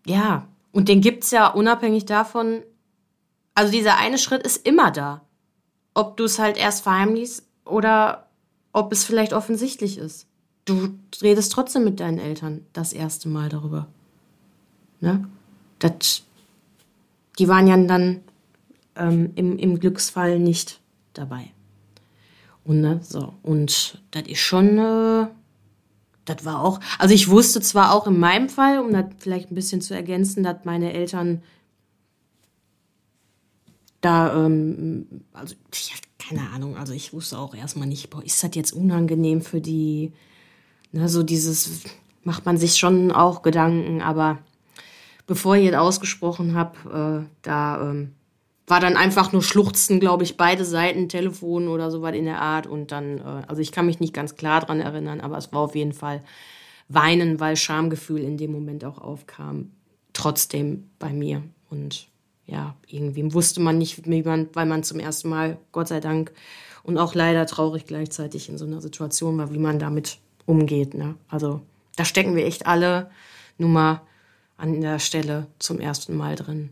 [0.05, 2.61] Ja, und den gibt's ja unabhängig davon.
[3.55, 5.21] Also dieser eine Schritt ist immer da.
[5.93, 8.29] Ob du es halt erst verheimlichst oder
[8.71, 10.27] ob es vielleicht offensichtlich ist.
[10.63, 13.87] Du redest trotzdem mit deinen Eltern das erste Mal darüber.
[15.01, 15.27] Ne?
[15.79, 16.23] Das,
[17.39, 18.21] die waren ja dann
[18.95, 20.79] ähm, im, im Glücksfall nicht
[21.13, 21.51] dabei.
[22.63, 23.33] Und, ne, so.
[23.41, 25.27] Und das ist schon, äh,
[26.25, 29.55] das war auch, also ich wusste zwar auch in meinem Fall, um das vielleicht ein
[29.55, 31.41] bisschen zu ergänzen, dass meine Eltern
[34.01, 38.43] da, ähm, also, ich hatte keine Ahnung, also ich wusste auch erstmal nicht, boah, ist
[38.43, 40.13] das jetzt unangenehm für die,
[40.91, 41.81] ne, so dieses,
[42.23, 44.37] macht man sich schon auch Gedanken, aber
[45.29, 48.15] bevor ich es ausgesprochen habe, äh, da ähm,
[48.65, 52.65] war dann einfach nur Schluchzen, glaube ich, beide Seiten, Telefon oder sowas in der Art.
[52.65, 55.59] Und dann, äh, also ich kann mich nicht ganz klar dran erinnern, aber es war
[55.59, 56.23] auf jeden Fall
[56.87, 59.69] Weinen, weil Schamgefühl in dem Moment auch aufkam.
[60.13, 61.43] Trotzdem bei mir.
[61.69, 62.07] Und
[62.47, 66.31] ja, irgendwie wusste man nicht, wie man, weil man zum ersten Mal, Gott sei Dank,
[66.81, 70.95] und auch leider traurig gleichzeitig in so einer Situation war, wie man damit umgeht.
[70.95, 71.13] Ne?
[71.27, 71.61] Also
[71.97, 73.11] da stecken wir echt alle
[73.59, 74.01] nun mal
[74.59, 76.69] an der Stelle zum ersten Mal drin.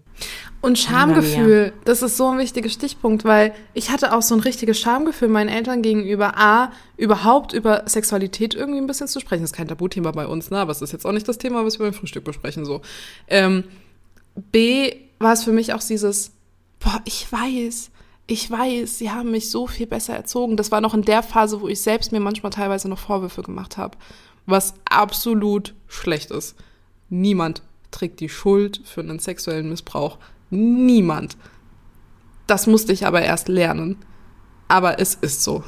[0.62, 4.80] Und Schamgefühl, das ist so ein wichtiger Stichpunkt, weil ich hatte auch so ein richtiges
[4.80, 6.38] Schamgefühl meinen Eltern gegenüber.
[6.38, 9.44] A, überhaupt über Sexualität irgendwie ein bisschen zu sprechen.
[9.44, 10.58] Das ist kein Tabuthema bei uns, ne?
[10.58, 12.66] aber es ist jetzt auch nicht das Thema, was wir beim Frühstück besprechen.
[12.66, 12.82] So.
[13.28, 13.64] Ähm,
[14.52, 16.32] B, war es für mich auch dieses,
[16.80, 17.92] boah, ich weiß,
[18.28, 20.58] ich weiß, sie haben mich so viel besser erzogen.
[20.58, 23.78] Das war noch in der Phase, wo ich selbst mir manchmal teilweise noch Vorwürfe gemacht
[23.78, 23.98] habe,
[24.46, 26.56] was absolut schlecht ist.
[27.10, 27.62] Niemand
[27.92, 30.18] trägt die Schuld für einen sexuellen Missbrauch.
[30.50, 31.38] Niemand.
[32.46, 33.98] Das musste ich aber erst lernen.
[34.68, 35.64] Aber es ist so.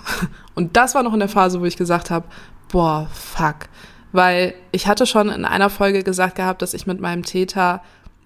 [0.56, 2.28] Und das war noch in der Phase, wo ich gesagt habe,
[2.70, 3.70] boah, fuck.
[4.12, 7.82] Weil ich hatte schon in einer Folge gesagt gehabt, dass ich mit meinem Täter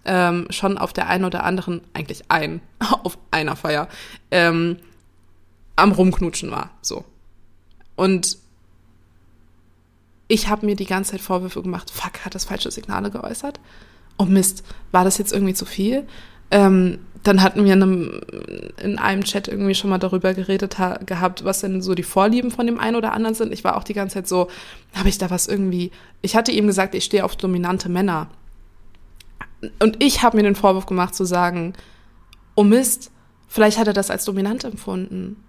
[0.06, 2.62] ähm, schon auf der einen oder anderen, eigentlich ein,
[3.04, 3.88] auf einer Feier,
[4.32, 4.78] ähm,
[5.76, 6.72] am Rumknutschen war.
[6.82, 7.06] So.
[7.96, 8.38] Und
[10.28, 13.60] ich habe mir die ganze Zeit Vorwürfe gemacht, fuck, hat das falsche Signale geäußert?
[14.18, 16.08] Oh Mist, war das jetzt irgendwie zu viel?
[16.52, 18.22] Ähm, dann hatten wir in einem,
[18.82, 22.68] in einem Chat irgendwie schon mal darüber geredet gehabt, was denn so die Vorlieben von
[22.68, 23.54] dem einen oder anderen sind.
[23.54, 24.50] Ich war auch die ganze Zeit so,
[24.94, 25.92] habe ich da was irgendwie.
[26.22, 28.28] Ich hatte ihm gesagt, ich stehe auf dominante Männer.
[29.80, 31.74] Und ich habe mir den Vorwurf gemacht zu sagen,
[32.56, 33.12] oh Mist,
[33.48, 35.42] vielleicht hat er das als dominant empfunden.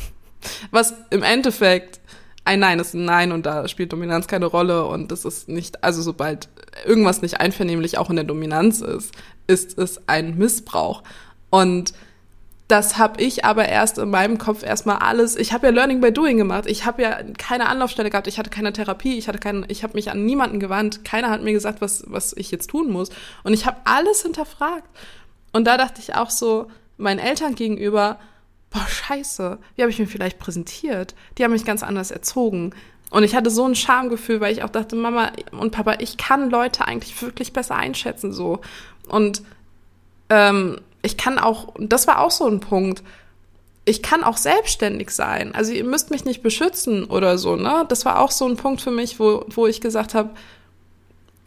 [0.70, 2.00] Was im Endeffekt
[2.48, 5.84] ein Nein ist ein Nein und da spielt Dominanz keine Rolle und das ist nicht,
[5.84, 6.48] also sobald
[6.86, 9.12] irgendwas nicht einvernehmlich auch in der Dominanz ist,
[9.46, 11.02] ist es ein Missbrauch.
[11.50, 11.92] Und
[12.66, 15.36] das habe ich aber erst in meinem Kopf erstmal alles.
[15.36, 16.64] Ich habe ja Learning by Doing gemacht.
[16.66, 18.26] Ich habe ja keine Anlaufstelle gehabt.
[18.26, 19.18] Ich hatte keine Therapie.
[19.18, 19.64] Ich hatte keinen.
[19.68, 21.04] Ich habe mich an niemanden gewandt.
[21.04, 23.10] Keiner hat mir gesagt, was was ich jetzt tun muss.
[23.42, 24.88] Und ich habe alles hinterfragt.
[25.52, 26.68] Und da dachte ich auch so
[26.98, 28.18] meinen Eltern gegenüber
[28.70, 31.14] boah, scheiße, wie habe ich mich vielleicht präsentiert?
[31.36, 32.74] Die haben mich ganz anders erzogen.
[33.10, 36.50] Und ich hatte so ein Schamgefühl, weil ich auch dachte, Mama und Papa, ich kann
[36.50, 38.60] Leute eigentlich wirklich besser einschätzen so.
[39.08, 39.42] Und
[40.28, 43.02] ähm, ich kann auch, das war auch so ein Punkt,
[43.86, 45.54] ich kann auch selbstständig sein.
[45.54, 47.86] Also ihr müsst mich nicht beschützen oder so, ne?
[47.88, 50.30] Das war auch so ein Punkt für mich, wo, wo ich gesagt habe,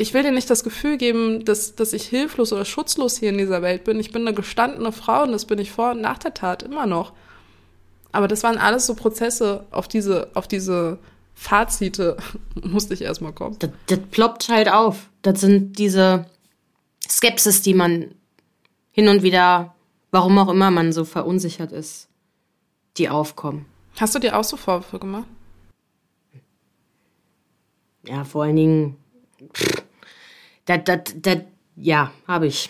[0.02, 3.38] ich will dir nicht das Gefühl geben, dass, dass ich hilflos oder schutzlos hier in
[3.38, 4.00] dieser Welt bin.
[4.00, 6.88] Ich bin eine gestandene Frau und das bin ich vor und nach der Tat immer
[6.88, 7.14] noch.
[8.12, 10.98] Aber das waren alles so Prozesse, auf diese, auf diese
[11.36, 12.18] Fazite
[12.64, 13.58] musste ich erstmal kommen.
[13.60, 15.10] Das, das ploppt halt auf.
[15.22, 16.26] Das sind diese
[17.08, 18.16] Skepsis, die man
[18.92, 19.76] hin und wieder,
[20.10, 22.10] warum auch immer man so verunsichert ist,
[22.98, 23.66] die aufkommen.
[23.98, 25.28] Hast du dir auch so Vorwürfe gemacht?
[28.04, 28.98] Ja, vor allen Dingen,
[29.54, 29.84] pff,
[30.66, 31.38] das, das, das,
[31.76, 32.70] ja, habe ich.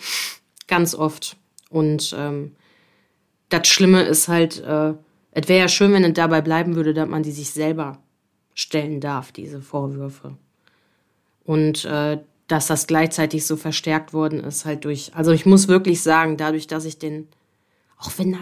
[0.66, 1.36] Ganz oft.
[1.70, 2.56] Und ähm,
[3.48, 4.94] das Schlimme ist halt, äh,
[5.32, 7.98] es wäre ja schön, wenn es dabei bleiben würde, dass man die sich selber
[8.54, 10.36] stellen darf, diese Vorwürfe.
[11.44, 16.02] Und äh, dass das gleichzeitig so verstärkt worden ist, halt durch, also ich muss wirklich
[16.02, 17.28] sagen, dadurch, dass ich den,
[17.96, 18.38] auch wenn da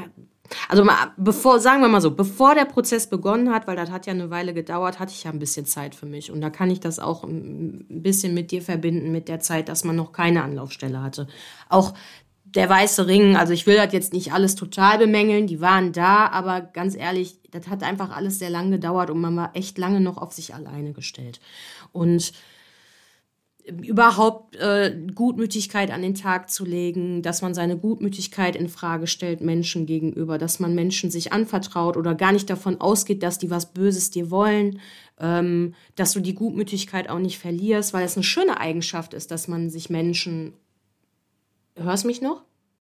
[0.68, 4.06] also mal, bevor, sagen wir mal so, bevor der Prozess begonnen hat, weil das hat
[4.06, 6.30] ja eine Weile gedauert, hatte ich ja ein bisschen Zeit für mich.
[6.30, 9.84] Und da kann ich das auch ein bisschen mit dir verbinden, mit der Zeit, dass
[9.84, 11.26] man noch keine Anlaufstelle hatte.
[11.68, 11.94] Auch
[12.44, 16.26] der weiße Ring, also ich will das jetzt nicht alles total bemängeln, die waren da,
[16.28, 20.00] aber ganz ehrlich, das hat einfach alles sehr lange gedauert und man war echt lange
[20.00, 21.40] noch auf sich alleine gestellt.
[21.92, 22.32] Und
[23.66, 29.40] überhaupt äh, Gutmütigkeit an den Tag zu legen, dass man seine Gutmütigkeit in Frage stellt
[29.40, 33.72] Menschen gegenüber, dass man Menschen sich anvertraut oder gar nicht davon ausgeht, dass die was
[33.72, 34.80] Böses dir wollen,
[35.18, 39.48] ähm, dass du die Gutmütigkeit auch nicht verlierst, weil es eine schöne Eigenschaft ist, dass
[39.48, 40.54] man sich Menschen.
[41.76, 42.42] Hörst mich noch?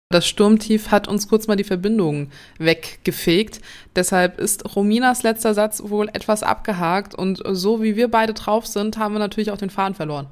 [0.09, 3.59] Das Sturmtief hat uns kurz mal die Verbindung weggefegt.
[3.93, 8.97] Deshalb ist Rominas letzter Satz wohl etwas abgehakt und so wie wir beide drauf sind,
[8.97, 10.27] haben wir natürlich auch den Faden verloren.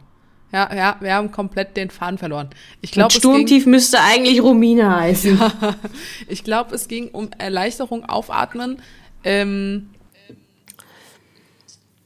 [0.56, 2.50] Ja, ja, wir haben komplett den Faden verloren.
[2.80, 5.38] Ich glaube, Sturmtief ging, müsste eigentlich Romina heißen.
[5.38, 5.52] Ja,
[6.30, 8.82] ich glaube, es ging um Erleichterung, Aufatmen.
[9.26, 9.90] Ähm,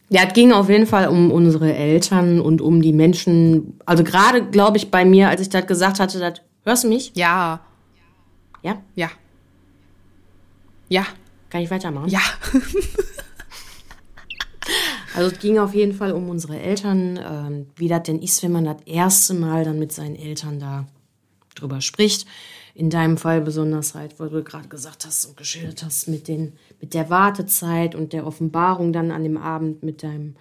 [0.10, 3.80] ja, es ging auf jeden Fall um unsere Eltern und um die Menschen.
[3.86, 7.12] Also gerade, glaube ich, bei mir, als ich das gesagt hatte, das, hörst du mich?
[7.14, 7.60] Ja.
[8.64, 8.82] Ja?
[8.95, 9.12] Ja.
[10.88, 11.06] Ja.
[11.52, 12.10] Kann ich weitermachen?
[12.10, 12.22] Ja.
[15.16, 18.51] Also es ging auf jeden Fall um unsere Eltern, ähm, wie das denn ist, wenn
[18.51, 20.88] man das erste Mal dann mit seinen Eltern da
[21.55, 22.28] drüber spricht.
[22.76, 26.53] In deinem Fall besonders halt, weil du gerade gesagt hast und geschildert hast mit, den,
[26.80, 30.36] mit der Wartezeit und der Offenbarung dann an dem Abend mit deinem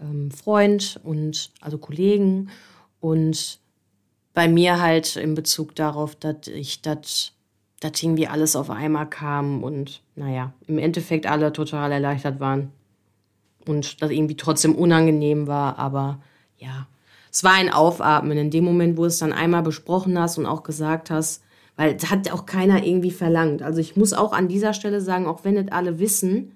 [0.00, 2.48] ähm, Freund und also Kollegen.
[3.00, 3.58] Und
[4.32, 7.32] bei mir halt in Bezug darauf, dass ich das
[7.80, 12.72] dass irgendwie alles auf einmal kam und naja, im Endeffekt alle total erleichtert waren,
[13.68, 16.20] und das irgendwie trotzdem unangenehm war, aber
[16.58, 16.86] ja,
[17.30, 20.46] es war ein Aufatmen in dem Moment, wo du es dann einmal besprochen hast und
[20.46, 21.42] auch gesagt hast,
[21.76, 23.62] weil es hat auch keiner irgendwie verlangt.
[23.62, 26.52] Also ich muss auch an dieser Stelle sagen, auch wenn es alle wissen,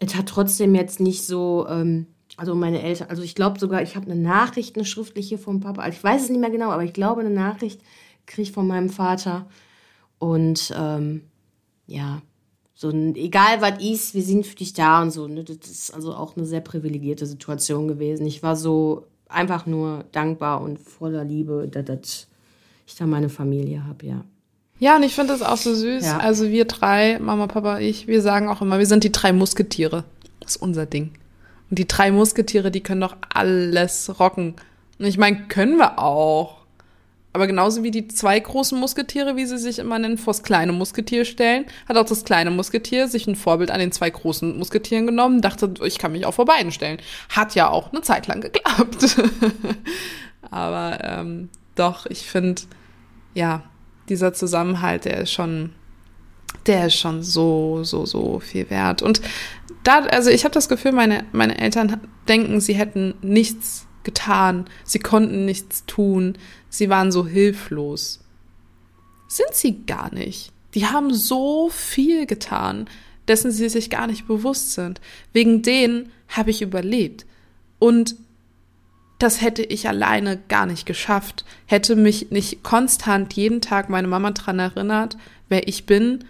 [0.00, 2.06] es hat trotzdem jetzt nicht so, ähm,
[2.36, 5.82] also meine Eltern, also ich glaube sogar, ich habe eine Nachricht, eine schriftliche vom Papa,
[5.82, 7.80] also ich weiß es nicht mehr genau, aber ich glaube, eine Nachricht
[8.26, 9.46] kriege ich von meinem Vater.
[10.18, 11.22] Und ähm,
[11.86, 12.22] ja,
[12.82, 15.28] so ein, egal was ist, wir sind für dich da und so.
[15.28, 15.44] Ne?
[15.44, 18.26] Das ist also auch eine sehr privilegierte Situation gewesen.
[18.26, 22.26] Ich war so einfach nur dankbar und voller Liebe, dass,
[22.84, 24.24] ich da meine Familie habe, ja.
[24.80, 26.04] Ja, und ich finde das auch so süß.
[26.04, 26.18] Ja.
[26.18, 30.02] Also wir drei, Mama, Papa, ich, wir sagen auch immer, wir sind die drei Musketiere.
[30.40, 31.12] Das ist unser Ding.
[31.70, 34.56] Und die drei Musketiere, die können doch alles rocken.
[34.98, 36.61] Und ich meine, können wir auch.
[37.32, 41.24] Aber genauso wie die zwei großen Musketiere, wie sie sich immer nennen, vors kleine Musketier
[41.24, 45.40] stellen, hat auch das kleine Musketier sich ein Vorbild an den zwei großen Musketieren genommen,
[45.40, 46.98] dachte, ich kann mich auch vor beiden stellen.
[47.30, 49.16] Hat ja auch eine Zeit lang geklappt.
[50.50, 52.62] Aber ähm, doch, ich finde,
[53.34, 53.62] ja,
[54.10, 55.70] dieser Zusammenhalt, der ist schon,
[56.66, 59.00] der ist schon so, so, so viel wert.
[59.00, 59.22] Und
[59.84, 64.98] da, also ich habe das Gefühl, meine, meine Eltern denken, sie hätten nichts getan, sie
[64.98, 66.36] konnten nichts tun,
[66.72, 68.20] sie waren so hilflos.
[69.28, 70.52] Sind sie gar nicht.
[70.74, 72.88] Die haben so viel getan,
[73.28, 75.00] dessen sie sich gar nicht bewusst sind.
[75.32, 77.26] Wegen denen habe ich überlebt.
[77.78, 78.16] Und
[79.18, 84.32] das hätte ich alleine gar nicht geschafft, hätte mich nicht konstant jeden Tag meine Mama
[84.32, 85.16] dran erinnert,
[85.48, 86.24] wer ich bin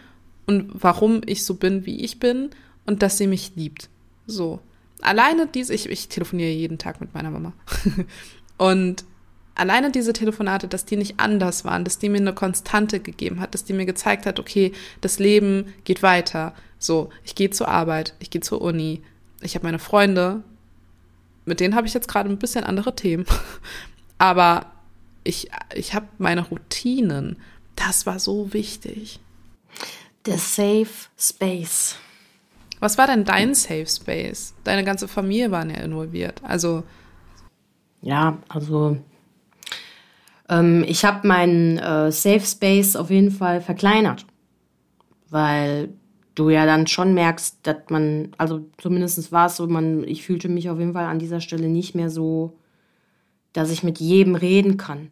[0.44, 2.50] und warum ich so bin, wie ich bin
[2.84, 3.88] und dass sie mich liebt.
[4.26, 4.60] So
[5.02, 7.52] alleine diese, ich, ich telefoniere jeden Tag mit meiner Mama.
[8.56, 9.04] und
[9.54, 13.54] alleine diese Telefonate, dass die nicht anders waren, dass die mir eine Konstante gegeben hat,
[13.54, 16.54] dass die mir gezeigt hat, okay, das Leben geht weiter.
[16.78, 19.02] So, ich gehe zur Arbeit, ich gehe zur Uni,
[19.40, 20.42] ich habe meine Freunde,
[21.44, 23.26] mit denen habe ich jetzt gerade ein bisschen andere Themen.
[24.18, 24.66] Aber
[25.24, 27.36] ich, ich habe meine Routinen.
[27.74, 29.20] Das war so wichtig.
[30.26, 30.86] Der Safe
[31.18, 31.96] Space.
[32.78, 34.54] Was war denn dein Safe Space?
[34.64, 36.40] Deine ganze Familie war ja involviert.
[36.44, 36.84] Also.
[38.00, 38.98] Ja, also
[40.52, 44.26] ähm, ich habe meinen äh, Safe Space auf jeden Fall verkleinert.
[45.30, 45.94] Weil
[46.34, 50.48] du ja dann schon merkst, dass man, also zumindest war es so, man, ich fühlte
[50.48, 52.58] mich auf jeden Fall an dieser Stelle nicht mehr so,
[53.52, 55.10] dass ich mit jedem reden kann.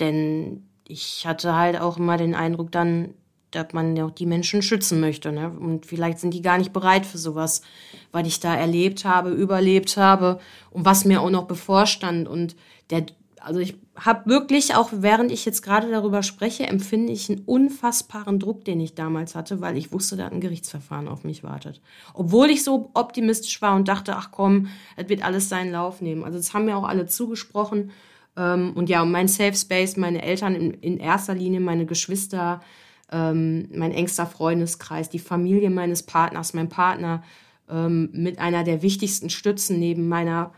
[0.00, 3.14] Denn ich hatte halt auch immer den Eindruck dann,
[3.52, 5.30] dass man ja auch die Menschen schützen möchte.
[5.30, 5.50] Ne?
[5.50, 7.62] Und vielleicht sind die gar nicht bereit für sowas,
[8.10, 12.28] weil ich da erlebt habe, überlebt habe und was mir auch noch bevorstand.
[12.28, 12.56] Und
[12.90, 13.06] der,
[13.40, 18.38] also ich habe wirklich, auch während ich jetzt gerade darüber spreche, empfinde ich einen unfassbaren
[18.38, 21.82] Druck, den ich damals hatte, weil ich wusste, da ein Gerichtsverfahren auf mich wartet.
[22.14, 26.24] Obwohl ich so optimistisch war und dachte, ach komm, es wird alles seinen Lauf nehmen.
[26.24, 27.90] Also das haben mir auch alle zugesprochen.
[28.36, 32.62] Ähm, und ja, mein Safe Space, meine Eltern in, erster Linie, meine Geschwister,
[33.10, 37.22] ähm, mein engster Freundeskreis, die Familie meines Partners, mein Partner
[37.68, 40.52] ähm, mit einer der wichtigsten Stützen neben meiner,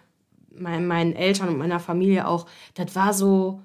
[0.58, 2.46] mein, meinen Eltern und meiner Familie auch.
[2.74, 3.60] Das war so,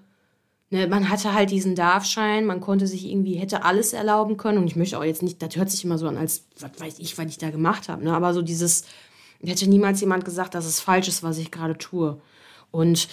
[0.70, 4.58] ne, man hatte halt diesen Darfschein, man konnte sich irgendwie, hätte alles erlauben können.
[4.58, 7.00] Und ich möchte auch jetzt nicht, das hört sich immer so an, als was weiß
[7.00, 8.04] ich, was ich da gemacht habe.
[8.04, 8.14] Ne?
[8.14, 8.86] Aber so dieses,
[9.44, 12.22] hätte niemals jemand gesagt, dass es falsch ist, was ich gerade tue.
[12.72, 13.08] Und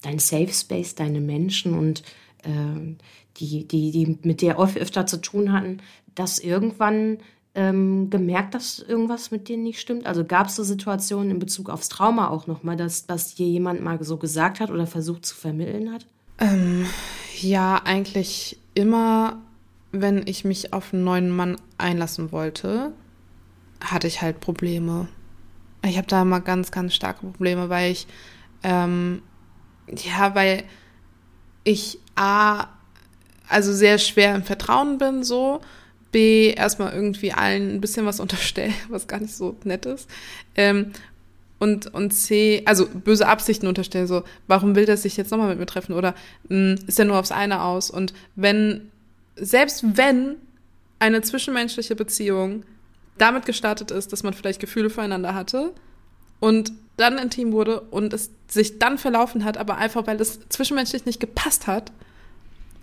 [0.00, 2.02] dein Safe Space, deine Menschen und
[2.44, 2.96] äh,
[3.38, 5.78] die, die, die mit dir öfter zu tun hatten,
[6.14, 7.18] das irgendwann
[7.54, 10.06] ähm, gemerkt, dass irgendwas mit denen nicht stimmt?
[10.06, 13.82] Also gab es so Situationen in Bezug aufs Trauma auch nochmal, dass, dass dir jemand
[13.82, 16.06] mal so gesagt hat oder versucht zu vermitteln hat?
[16.38, 16.86] Ähm,
[17.40, 19.40] ja, eigentlich immer,
[19.90, 22.92] wenn ich mich auf einen neuen Mann einlassen wollte,
[23.80, 25.08] hatte ich halt Probleme.
[25.84, 28.06] Ich habe da immer ganz, ganz starke Probleme, weil ich,
[28.62, 29.22] ähm,
[29.88, 30.64] ja, weil
[31.64, 32.68] ich A,
[33.48, 35.60] also sehr schwer im Vertrauen bin, so.
[36.10, 40.08] B, erstmal irgendwie allen ein bisschen was unterstelle, was gar nicht so nett ist.
[40.54, 40.92] Ähm,
[41.58, 45.58] und, und C, also böse Absichten unterstellen, so, warum will der sich jetzt nochmal mit
[45.58, 45.92] mir treffen?
[45.92, 46.14] Oder
[46.48, 47.90] mh, hm, ist er nur aufs eine aus?
[47.90, 48.90] Und wenn,
[49.36, 50.36] selbst wenn
[50.98, 52.62] eine zwischenmenschliche Beziehung
[53.18, 55.72] damit gestartet ist, dass man vielleicht Gefühle füreinander hatte
[56.40, 61.06] und dann intim wurde und es sich dann verlaufen hat, aber einfach weil es zwischenmenschlich
[61.06, 61.92] nicht gepasst hat,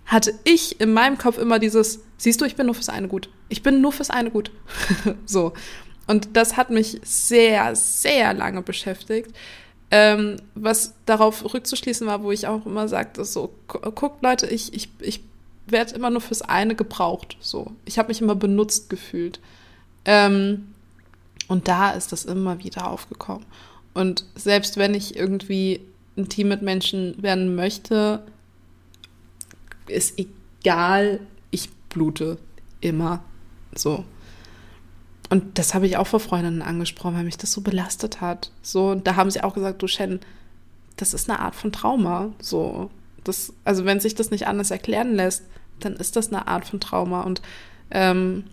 [0.06, 3.28] hatte ich in meinem Kopf immer dieses, siehst du, ich bin nur fürs eine gut.
[3.48, 4.50] Ich bin nur fürs eine gut.
[5.26, 5.52] so.
[6.06, 9.32] Und das hat mich sehr, sehr lange beschäftigt.
[9.90, 14.88] Ähm, was darauf rückzuschließen war, wo ich auch immer sagte, so, guckt Leute, ich, ich,
[15.00, 15.20] ich
[15.66, 17.36] werde immer nur fürs eine gebraucht.
[17.40, 17.72] So.
[17.84, 19.40] Ich habe mich immer benutzt gefühlt.
[20.04, 20.68] Ähm,
[21.48, 23.44] und da ist das immer wieder aufgekommen.
[23.94, 25.80] Und selbst wenn ich irgendwie
[26.16, 28.22] ein Team mit Menschen werden möchte,
[29.88, 31.20] ist egal,
[31.50, 32.38] ich blute
[32.80, 33.22] immer
[33.74, 34.04] so.
[35.28, 38.50] Und das habe ich auch vor Freundinnen angesprochen, weil mich das so belastet hat.
[38.62, 40.20] So, und da haben sie auch gesagt, du Shen,
[40.96, 42.30] das ist eine Art von Trauma.
[42.40, 42.90] So,
[43.24, 45.44] das, also wenn sich das nicht anders erklären lässt,
[45.80, 47.22] dann ist das eine Art von Trauma.
[47.22, 47.42] Und
[47.90, 48.44] ähm,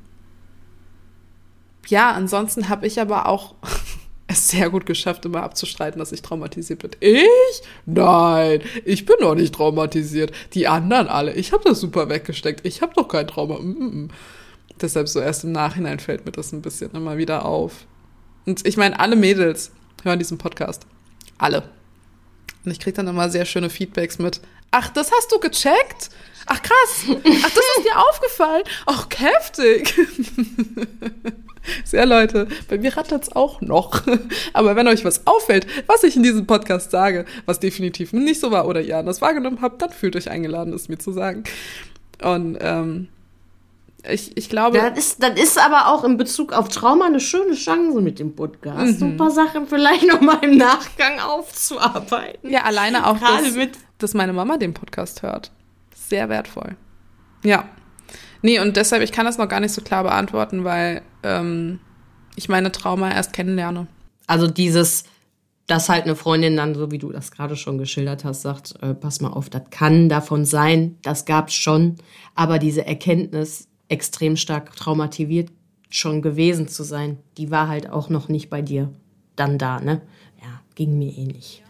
[1.87, 3.55] ja, ansonsten habe ich aber auch
[4.27, 6.91] es sehr gut geschafft, immer abzustreiten, dass ich traumatisiert bin.
[6.99, 7.61] Ich?
[7.85, 10.31] Nein, ich bin doch nicht traumatisiert.
[10.53, 11.33] Die anderen alle.
[11.33, 12.65] Ich habe das super weggesteckt.
[12.65, 13.59] Ich habe doch kein Trauma.
[13.59, 14.09] Mm -mm.
[14.81, 17.85] Deshalb so erst im Nachhinein fällt mir das ein bisschen immer wieder auf.
[18.45, 19.71] Und ich meine, alle Mädels
[20.03, 20.85] hören diesen Podcast.
[21.37, 21.63] Alle.
[22.65, 24.41] Und ich kriege dann immer sehr schöne Feedbacks mit.
[24.71, 26.09] Ach, das hast du gecheckt?
[26.45, 27.05] Ach krass.
[27.07, 28.63] Ach, das ist dir aufgefallen.
[28.85, 29.93] Ach, heftig.
[31.85, 34.01] Sehr Leute, bei mir rattert es auch noch.
[34.53, 38.51] Aber wenn euch was auffällt, was ich in diesem Podcast sage, was definitiv nicht so
[38.51, 41.43] war oder ihr anders wahrgenommen habt, dann fühlt euch eingeladen, es mir zu sagen.
[42.21, 43.07] Und ähm,
[44.09, 44.77] ich, ich glaube.
[44.77, 48.35] Das ist, das ist aber auch in Bezug auf Trauma eine schöne Chance mit dem
[48.35, 48.99] Podcast.
[48.99, 49.11] Mhm.
[49.11, 52.49] Ein paar Sachen vielleicht nochmal im Nachgang aufzuarbeiten.
[52.49, 55.51] Ja, alleine auch, dass, mit dass meine Mama den Podcast hört.
[56.13, 56.75] Sehr wertvoll.
[57.43, 57.67] Ja.
[58.43, 61.79] Nee, und deshalb, ich kann das noch gar nicht so klar beantworten, weil ähm,
[62.35, 63.87] ich meine Trauma erst kennenlerne.
[64.27, 65.05] Also dieses,
[65.65, 68.93] dass halt eine Freundin dann, so wie du das gerade schon geschildert hast, sagt, äh,
[68.93, 71.95] pass mal auf, das kann davon sein, das gab's schon,
[72.35, 75.49] aber diese Erkenntnis, extrem stark traumatisiert
[75.89, 78.93] schon gewesen zu sein, die war halt auch noch nicht bei dir
[79.35, 80.03] dann da, ne?
[80.39, 81.63] Ja, ging mir ähnlich.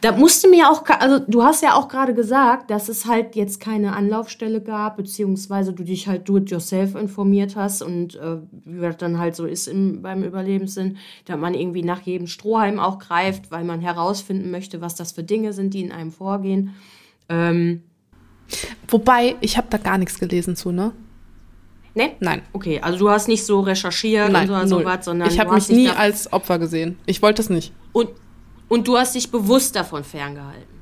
[0.00, 3.60] Da musste mir auch, also du hast ja auch gerade gesagt, dass es halt jetzt
[3.60, 9.18] keine Anlaufstelle gab, beziehungsweise du dich halt do-it-yourself informiert hast und äh, wie das dann
[9.18, 13.64] halt so ist im, beim Überlebenssinn, da man irgendwie nach jedem Strohhalm auch greift, weil
[13.64, 16.74] man herausfinden möchte, was das für Dinge sind, die in einem vorgehen.
[17.28, 17.82] Ähm,
[18.88, 20.92] Wobei, ich habe da gar nichts gelesen zu, ne?
[21.94, 22.12] Ne?
[22.20, 22.42] Nein.
[22.52, 25.68] Okay, also du hast nicht so recherchiert Nein, und so, was, sondern ich habe mich
[25.70, 26.98] nie als Opfer gesehen.
[27.06, 27.72] Ich wollte es nicht.
[27.92, 28.10] Und
[28.68, 30.76] und du hast dich bewusst davon ferngehalten,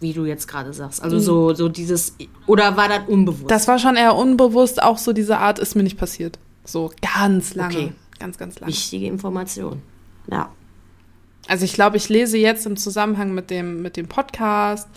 [0.00, 1.02] wie du jetzt gerade sagst.
[1.02, 2.16] Also so, so dieses,
[2.46, 3.50] oder war das unbewusst?
[3.50, 6.38] Das war schon eher unbewusst, auch so diese Art ist mir nicht passiert.
[6.64, 7.76] So ganz lange.
[7.76, 7.92] Okay.
[8.18, 8.72] Ganz, ganz lange.
[8.72, 9.82] Wichtige Information.
[10.30, 10.50] Ja.
[11.46, 14.88] Also ich glaube, ich lese jetzt im Zusammenhang mit dem, mit dem Podcast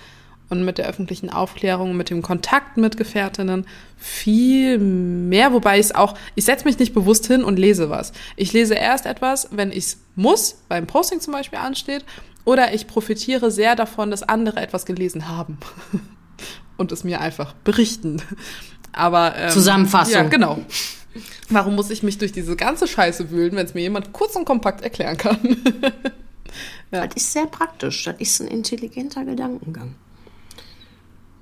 [0.50, 3.66] und mit der öffentlichen Aufklärung, mit dem Kontakt mit Gefährtinnen
[3.98, 8.12] viel mehr, wobei ich es auch, ich setze mich nicht bewusst hin und lese was.
[8.36, 12.04] Ich lese erst etwas, wenn ich es muss, beim Posting zum Beispiel ansteht,
[12.46, 15.58] oder ich profitiere sehr davon, dass andere etwas gelesen haben
[16.78, 18.22] und es mir einfach berichten.
[18.94, 20.14] Aber ähm, Zusammenfassung.
[20.14, 20.60] Ja, genau.
[21.50, 24.46] Warum muss ich mich durch diese ganze Scheiße wühlen, wenn es mir jemand kurz und
[24.46, 25.40] kompakt erklären kann?
[26.92, 27.08] Ja.
[27.08, 28.04] Das ist sehr praktisch.
[28.04, 29.96] Das ist ein intelligenter Gedankengang.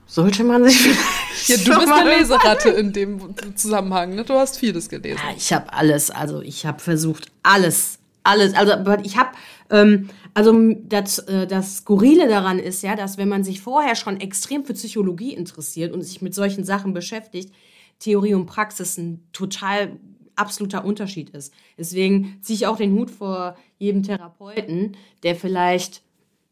[0.05, 1.47] Sollte man sich vielleicht.
[1.47, 4.15] Ja, du bist eine Leseratte in dem Zusammenhang.
[4.15, 4.23] Ne?
[4.23, 5.19] Du hast vieles gelesen.
[5.23, 6.11] Ja, ich habe alles.
[6.11, 8.53] Also ich habe versucht, alles, alles.
[8.55, 8.73] Also
[9.03, 9.29] ich habe,
[9.69, 14.19] ähm, also das, äh, das Skurrile daran ist ja, dass wenn man sich vorher schon
[14.19, 17.53] extrem für Psychologie interessiert und sich mit solchen Sachen beschäftigt,
[17.99, 19.99] Theorie und Praxis ein total
[20.35, 21.53] absoluter Unterschied ist.
[21.77, 26.01] Deswegen ziehe ich auch den Hut vor jedem Therapeuten, der vielleicht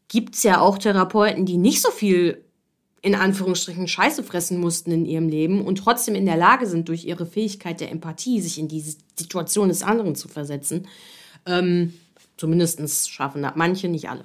[0.08, 2.44] gibt's ja auch Therapeuten, die nicht so viel
[3.00, 7.04] in Anführungsstrichen Scheiße fressen mussten in ihrem Leben und trotzdem in der Lage sind, durch
[7.04, 10.88] ihre Fähigkeit der Empathie, sich in diese Situation des anderen zu versetzen.
[11.46, 11.94] Ähm,
[12.38, 14.24] Zumindest schaffen das manche, nicht alle.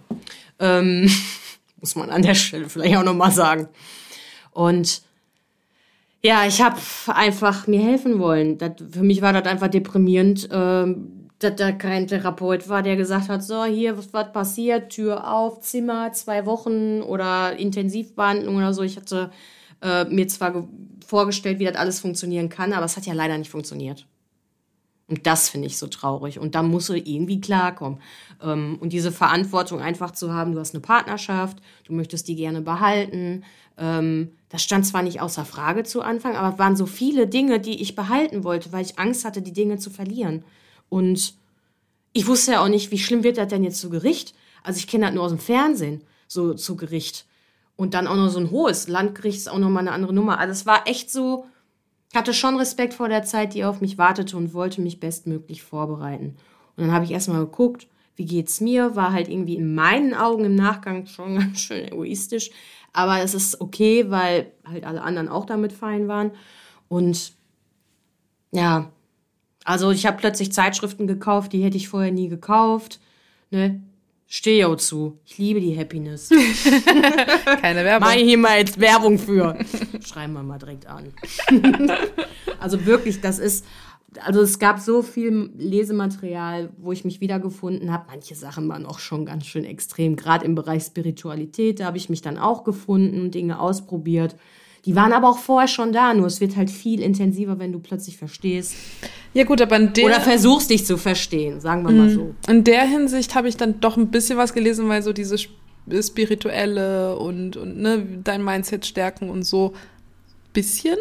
[0.59, 1.09] Ähm,
[1.81, 3.67] muss man an der Stelle vielleicht auch nochmal sagen.
[4.51, 5.01] Und
[6.21, 8.57] ja, ich habe einfach mir helfen wollen.
[8.57, 13.27] Das, für mich war das einfach deprimierend, ähm, dass da kein Therapeut war, der gesagt
[13.27, 18.83] hat, so, hier, was, was passiert, Tür auf, Zimmer, zwei Wochen oder Intensivbehandlung oder so.
[18.83, 19.31] Ich hatte
[19.81, 20.67] äh, mir zwar
[21.05, 24.07] vorgestellt, wie das alles funktionieren kann, aber es hat ja leider nicht funktioniert.
[25.13, 26.39] Und das finde ich so traurig.
[26.39, 27.99] Und da musst du irgendwie klarkommen.
[28.41, 32.61] Ähm, und diese Verantwortung einfach zu haben, du hast eine Partnerschaft, du möchtest die gerne
[32.61, 33.43] behalten.
[33.77, 37.59] Ähm, das stand zwar nicht außer Frage zu Anfang, aber es waren so viele Dinge,
[37.59, 40.43] die ich behalten wollte, weil ich Angst hatte, die Dinge zu verlieren.
[40.89, 41.35] Und
[42.11, 44.33] ich wusste ja auch nicht, wie schlimm wird das denn jetzt zu Gericht?
[44.63, 47.27] Also ich kenne das nur aus dem Fernsehen, so zu Gericht.
[47.75, 50.39] Und dann auch noch so ein hohes Landgericht ist auch noch mal eine andere Nummer.
[50.39, 51.45] Also es war echt so,
[52.13, 55.63] ich hatte schon Respekt vor der Zeit, die auf mich wartete und wollte mich bestmöglich
[55.63, 56.37] vorbereiten.
[56.75, 58.95] Und dann habe ich erstmal geguckt, wie geht's mir?
[58.95, 62.51] War halt irgendwie in meinen Augen im Nachgang schon ganz schön egoistisch.
[62.93, 66.33] Aber es ist okay, weil halt alle anderen auch damit fein waren.
[66.87, 67.33] Und
[68.51, 68.91] ja,
[69.65, 72.99] also ich habe plötzlich Zeitschriften gekauft, die hätte ich vorher nie gekauft.
[73.49, 73.81] Ne?
[74.35, 75.19] Stehe auch zu.
[75.27, 76.29] Ich liebe die Happiness.
[77.61, 78.07] Keine Werbung.
[78.07, 79.55] Mach ich hier mal jetzt Werbung für.
[80.03, 81.13] Schreiben wir mal direkt an.
[82.59, 83.63] also wirklich, das ist,
[84.25, 88.05] also es gab so viel Lesematerial, wo ich mich wiedergefunden habe.
[88.09, 90.15] Manche Sachen waren auch schon ganz schön extrem.
[90.15, 94.35] Gerade im Bereich Spiritualität, da habe ich mich dann auch gefunden und Dinge ausprobiert.
[94.85, 97.79] Die waren aber auch vorher schon da, nur es wird halt viel intensiver, wenn du
[97.79, 98.75] plötzlich verstehst.
[99.33, 102.35] Ja gut, aber in der Oder versuchst dich zu verstehen, sagen wir mal so.
[102.47, 105.37] in der Hinsicht habe ich dann doch ein bisschen was gelesen, weil so diese
[106.01, 109.73] spirituelle und und ne dein Mindset stärken und so
[110.51, 110.97] bisschen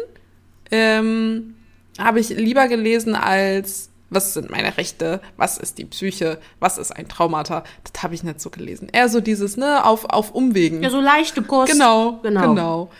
[0.71, 1.55] ähm,
[1.99, 6.91] habe ich lieber gelesen als was sind meine Rechte, was ist die Psyche, was ist
[6.91, 8.87] ein Traumata, das habe ich nicht so gelesen.
[8.91, 10.83] Eher so dieses, ne, auf, auf Umwegen.
[10.83, 11.71] Ja, so leichte Kost.
[11.71, 12.91] Genau, genau, genau.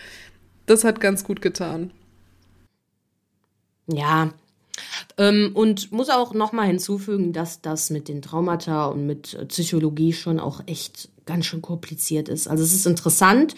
[0.65, 1.91] Das hat ganz gut getan.
[3.87, 4.31] Ja.
[5.17, 10.13] Ähm, und muss auch nochmal hinzufügen, dass das mit den Traumata und mit äh, Psychologie
[10.13, 12.47] schon auch echt ganz schön kompliziert ist.
[12.47, 13.55] Also es ist interessant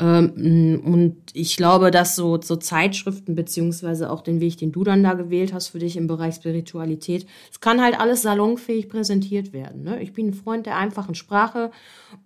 [0.00, 5.02] ähm, und ich glaube, dass so, so Zeitschriften beziehungsweise auch den Weg, den du dann
[5.02, 9.82] da gewählt hast für dich im Bereich Spiritualität, es kann halt alles salonfähig präsentiert werden.
[9.82, 10.02] Ne?
[10.02, 11.70] Ich bin ein Freund der einfachen Sprache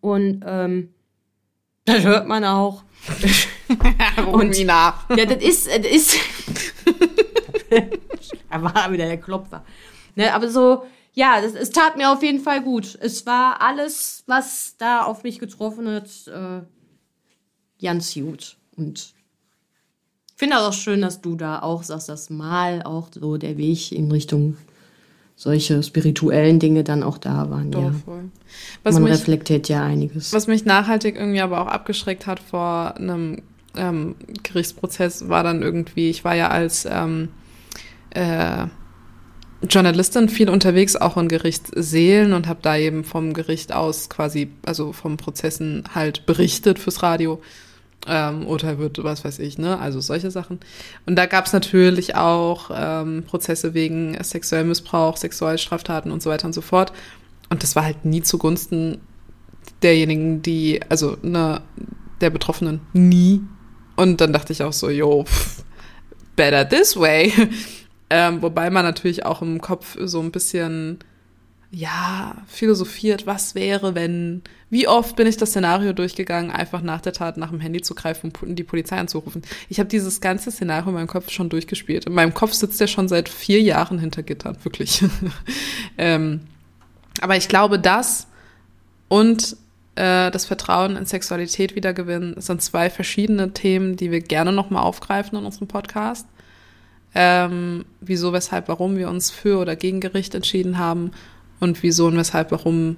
[0.01, 0.91] und ähm,
[1.85, 2.85] das hört man auch.
[4.27, 4.95] Romina.
[5.17, 6.17] Ja, das ist, das ist.
[8.51, 9.65] da war wieder der Klopfer.
[10.17, 12.99] Ne, aber so, ja, das, es tat mir auf jeden Fall gut.
[13.01, 16.63] Es war alles, was da auf mich getroffen hat, äh,
[17.83, 18.57] ganz gut.
[18.77, 19.15] Und
[20.29, 23.93] ich finde auch schön, dass du da auch sagst, dass mal auch so der Weg
[23.93, 24.57] in Richtung
[25.37, 27.71] solche spirituellen Dinge dann auch da waren.
[27.71, 27.93] Doch, ja.
[28.05, 28.31] voll.
[28.83, 30.33] Was Man mich, reflektiert ja einiges.
[30.33, 33.43] was mich nachhaltig irgendwie aber auch abgeschreckt hat vor einem
[33.77, 37.29] ähm, Gerichtsprozess, war dann irgendwie, ich war ja als ähm,
[38.11, 38.67] äh,
[39.69, 44.93] Journalistin viel unterwegs, auch in Gerichtssälen und habe da eben vom Gericht aus quasi, also
[44.93, 47.41] vom Prozessen halt berichtet fürs Radio.
[48.07, 49.79] Ähm, oder wird, was weiß ich, ne?
[49.79, 50.61] Also solche Sachen.
[51.07, 56.47] Und da gab es natürlich auch ähm, Prozesse wegen sexuellem Missbrauch, Sexualstraftaten und so weiter
[56.47, 56.93] und so fort.
[57.49, 59.01] Und das war halt nie zugunsten
[59.83, 61.63] derjenigen, die, also ne,
[62.21, 63.41] der Betroffenen, nie.
[63.97, 65.65] Und dann dachte ich auch so, yo, pff,
[66.37, 67.33] better this way.
[68.11, 70.99] ähm, wobei man natürlich auch im Kopf so ein bisschen,
[71.71, 77.13] ja, philosophiert, was wäre, wenn, wie oft bin ich das Szenario durchgegangen, einfach nach der
[77.13, 79.43] Tat nach dem Handy zu greifen und die Polizei anzurufen.
[79.69, 82.07] Ich habe dieses ganze Szenario in meinem Kopf schon durchgespielt.
[82.07, 85.05] In meinem Kopf sitzt der schon seit vier Jahren hinter Gittern, wirklich.
[85.99, 86.41] ähm,
[87.21, 88.27] aber ich glaube, das
[89.09, 89.57] und
[89.97, 95.39] äh, das Vertrauen in Sexualität wiedergewinnen sind zwei verschiedene Themen, die wir gerne nochmal aufgreifen
[95.39, 96.27] in unserem Podcast.
[97.15, 101.13] Ähm, wieso, weshalb, warum wir uns für oder gegen Gericht entschieden haben
[101.61, 102.97] und wieso und weshalb, warum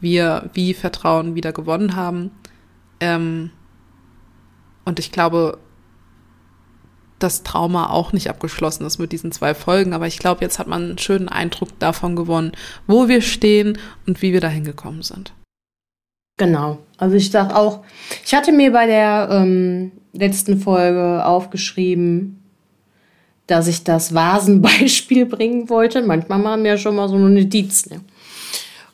[0.00, 2.30] wir wie Vertrauen wieder gewonnen haben.
[3.00, 3.50] Ähm,
[4.84, 5.58] und ich glaube,
[7.18, 9.94] das Trauma auch nicht abgeschlossen ist mit diesen zwei Folgen.
[9.94, 12.52] Aber ich glaube, jetzt hat man einen schönen Eindruck davon gewonnen,
[12.86, 15.32] wo wir stehen und wie wir dahin gekommen sind.
[16.36, 16.78] Genau.
[16.98, 17.80] Also ich sag auch,
[18.24, 22.42] ich hatte mir bei der ähm, letzten Folge aufgeschrieben,
[23.46, 26.02] dass ich das Vasenbeispiel bringen wollte.
[26.02, 27.86] Manchmal machen wir ja schon mal so eine Notiz.
[27.86, 28.00] Ne?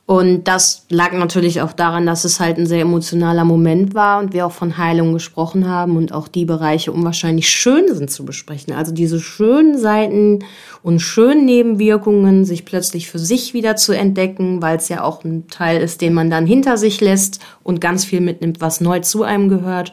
[0.05, 4.33] Und das lag natürlich auch daran, dass es halt ein sehr emotionaler Moment war und
[4.33, 8.75] wir auch von Heilung gesprochen haben und auch die Bereiche unwahrscheinlich schön sind zu besprechen.
[8.75, 10.41] Also diese schönen Seiten
[10.83, 15.47] und schönen Nebenwirkungen, sich plötzlich für sich wieder zu entdecken, weil es ja auch ein
[15.47, 19.23] Teil ist, den man dann hinter sich lässt und ganz viel mitnimmt, was neu zu
[19.23, 19.93] einem gehört.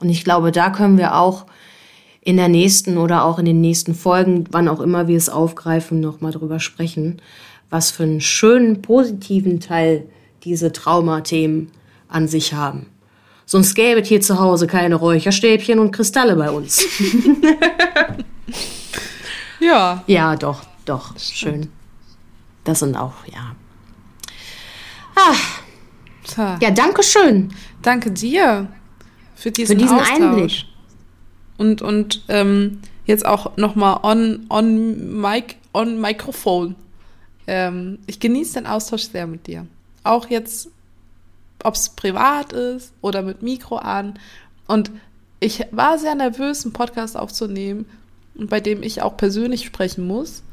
[0.00, 1.44] Und ich glaube, da können wir auch
[2.22, 6.00] in der nächsten oder auch in den nächsten Folgen, wann auch immer wir es aufgreifen,
[6.00, 7.20] nochmal drüber sprechen
[7.70, 10.06] was für einen schönen, positiven Teil
[10.42, 11.70] diese Traumathemen
[12.08, 12.86] an sich haben.
[13.46, 16.84] Sonst gäbe es hier zu Hause keine Räucherstäbchen und Kristalle bei uns.
[19.60, 20.04] ja.
[20.06, 21.68] Ja, doch, doch, schön.
[22.64, 23.56] Das sind auch, ja.
[25.16, 26.56] Ah.
[26.60, 27.52] Ja, danke schön.
[27.82, 28.68] Danke dir
[29.34, 30.64] für diesen, für diesen Einblick.
[31.56, 36.76] Und, und ähm, jetzt auch nochmal on, on mic, on Mikrofon
[37.50, 39.66] ähm, ich genieße den Austausch sehr mit dir.
[40.04, 40.68] Auch jetzt,
[41.64, 44.20] ob es privat ist oder mit Mikro an.
[44.68, 44.92] Und
[45.40, 47.86] ich war sehr nervös, einen Podcast aufzunehmen,
[48.36, 50.44] bei dem ich auch persönlich sprechen muss.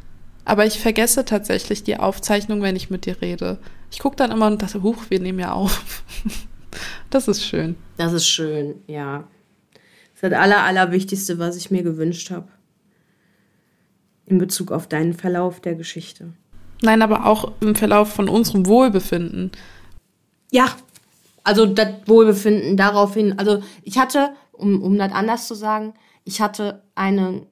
[0.43, 3.59] Aber ich vergesse tatsächlich die Aufzeichnung, wenn ich mit dir rede.
[3.91, 6.03] Ich gucke dann immer und dachte, huch, wir nehmen ja auf.
[7.11, 7.75] das ist schön.
[7.97, 9.27] Das ist schön, ja.
[10.13, 12.47] Das ist das Aller, Allerwichtigste, was ich mir gewünscht habe.
[14.25, 16.33] In Bezug auf deinen Verlauf der Geschichte.
[16.81, 19.51] Nein, aber auch im Verlauf von unserem Wohlbefinden.
[20.51, 20.75] Ja,
[21.43, 23.39] also das Wohlbefinden daraufhin.
[23.39, 27.45] Also ich hatte, um, um das anders zu sagen, ich hatte einen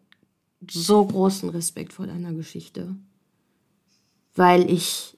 [0.70, 2.96] so großen Respekt vor deiner Geschichte,
[4.36, 5.18] weil ich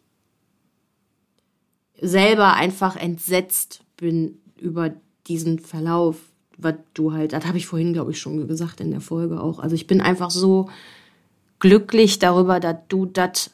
[1.99, 4.93] selber einfach entsetzt bin über
[5.27, 6.17] diesen Verlauf,
[6.57, 9.59] was du halt, das habe ich vorhin, glaube ich, schon gesagt in der Folge auch.
[9.59, 10.69] Also ich bin einfach so
[11.59, 13.51] glücklich darüber, dass du das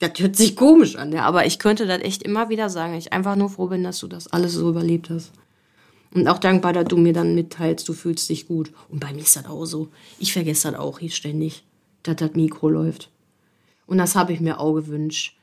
[0.00, 2.94] das hört sich komisch an, ja, aber ich könnte das echt immer wieder sagen.
[2.94, 5.32] Ich einfach nur froh bin, dass du das alles so überlebt hast.
[6.12, 8.72] Und auch dankbar, dass du mir dann mitteilst, du fühlst dich gut.
[8.88, 9.88] Und bei mir ist das auch so.
[10.18, 11.64] Ich vergesse das auch hier ständig,
[12.04, 13.10] dass das Mikro läuft.
[13.86, 15.36] Und das habe ich mir auch gewünscht.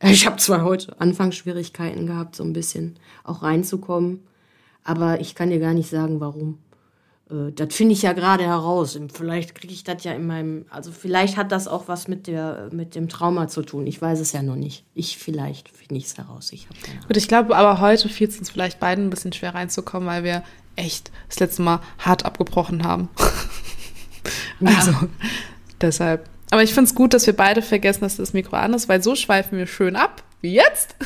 [0.00, 4.20] Ich habe zwar heute Anfangsschwierigkeiten gehabt, so ein bisschen auch reinzukommen,
[4.84, 6.58] aber ich kann dir gar nicht sagen, warum.
[7.30, 8.98] Äh, das finde ich ja gerade heraus.
[9.12, 12.68] Vielleicht kriege ich das ja in meinem, also vielleicht hat das auch was mit der
[12.72, 13.86] mit dem Trauma zu tun.
[13.86, 14.84] Ich weiß es ja noch nicht.
[14.94, 16.52] Ich vielleicht finde ich es heraus.
[16.52, 16.68] Ich
[17.06, 20.24] Gut, ich glaube, aber heute fiel es uns vielleicht beiden ein bisschen schwer reinzukommen, weil
[20.24, 20.42] wir
[20.76, 23.08] echt das letzte Mal hart abgebrochen haben.
[24.60, 24.76] ja.
[24.76, 24.92] Also
[25.80, 26.28] deshalb.
[26.50, 29.02] Aber ich finde es gut, dass wir beide vergessen, dass das Mikro an ist, weil
[29.02, 30.94] so schweifen wir schön ab wie jetzt.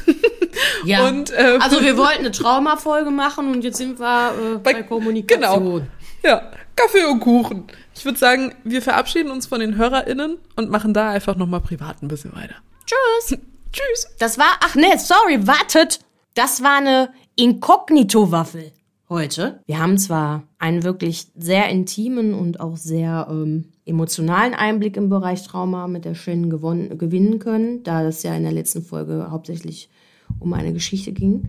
[0.84, 1.08] Ja.
[1.08, 4.82] Und, ähm, also wir wollten eine Traumafolge machen und jetzt sind wir äh, bei, bei
[4.82, 5.64] Kommunikation.
[5.64, 5.86] Genau.
[6.22, 7.64] Ja, Kaffee und Kuchen.
[7.94, 12.02] Ich würde sagen, wir verabschieden uns von den HörerInnen und machen da einfach nochmal privat
[12.02, 12.54] ein bisschen weiter.
[12.86, 13.38] Tschüss.
[13.72, 14.06] Tschüss.
[14.18, 16.00] Das war, ach nee, sorry, wartet.
[16.34, 18.72] Das war eine Inkognito-Waffel
[19.08, 19.60] heute.
[19.66, 25.42] Wir haben zwar einen wirklich sehr intimen und auch sehr ähm, emotionalen Einblick im Bereich
[25.42, 29.90] Trauma mit der Shin gewonnen, gewinnen können, da es ja in der letzten Folge hauptsächlich
[30.38, 31.48] um eine Geschichte ging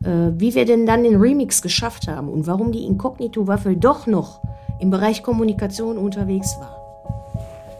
[0.00, 4.40] wie wir denn dann den Remix geschafft haben und warum die Inkognito-Waffel doch noch
[4.78, 6.76] im Bereich Kommunikation unterwegs war.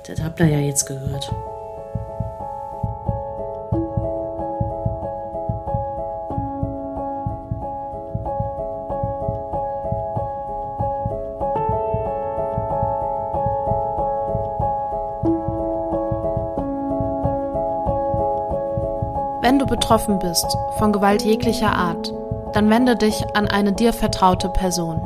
[0.07, 1.33] Das habt ihr ja jetzt gehört.
[19.47, 22.13] Wenn du betroffen bist von Gewalt jeglicher Art,
[22.53, 25.01] dann wende dich an eine dir vertraute Person.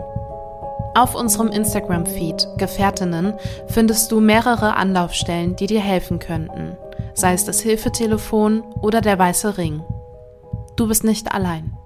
[0.94, 3.34] Auf unserem Instagram-Feed Gefährtinnen
[3.66, 6.78] findest du mehrere Anlaufstellen, die dir helfen könnten,
[7.12, 9.82] sei es das Hilfetelefon oder der weiße Ring.
[10.74, 11.76] Du bist nicht allein.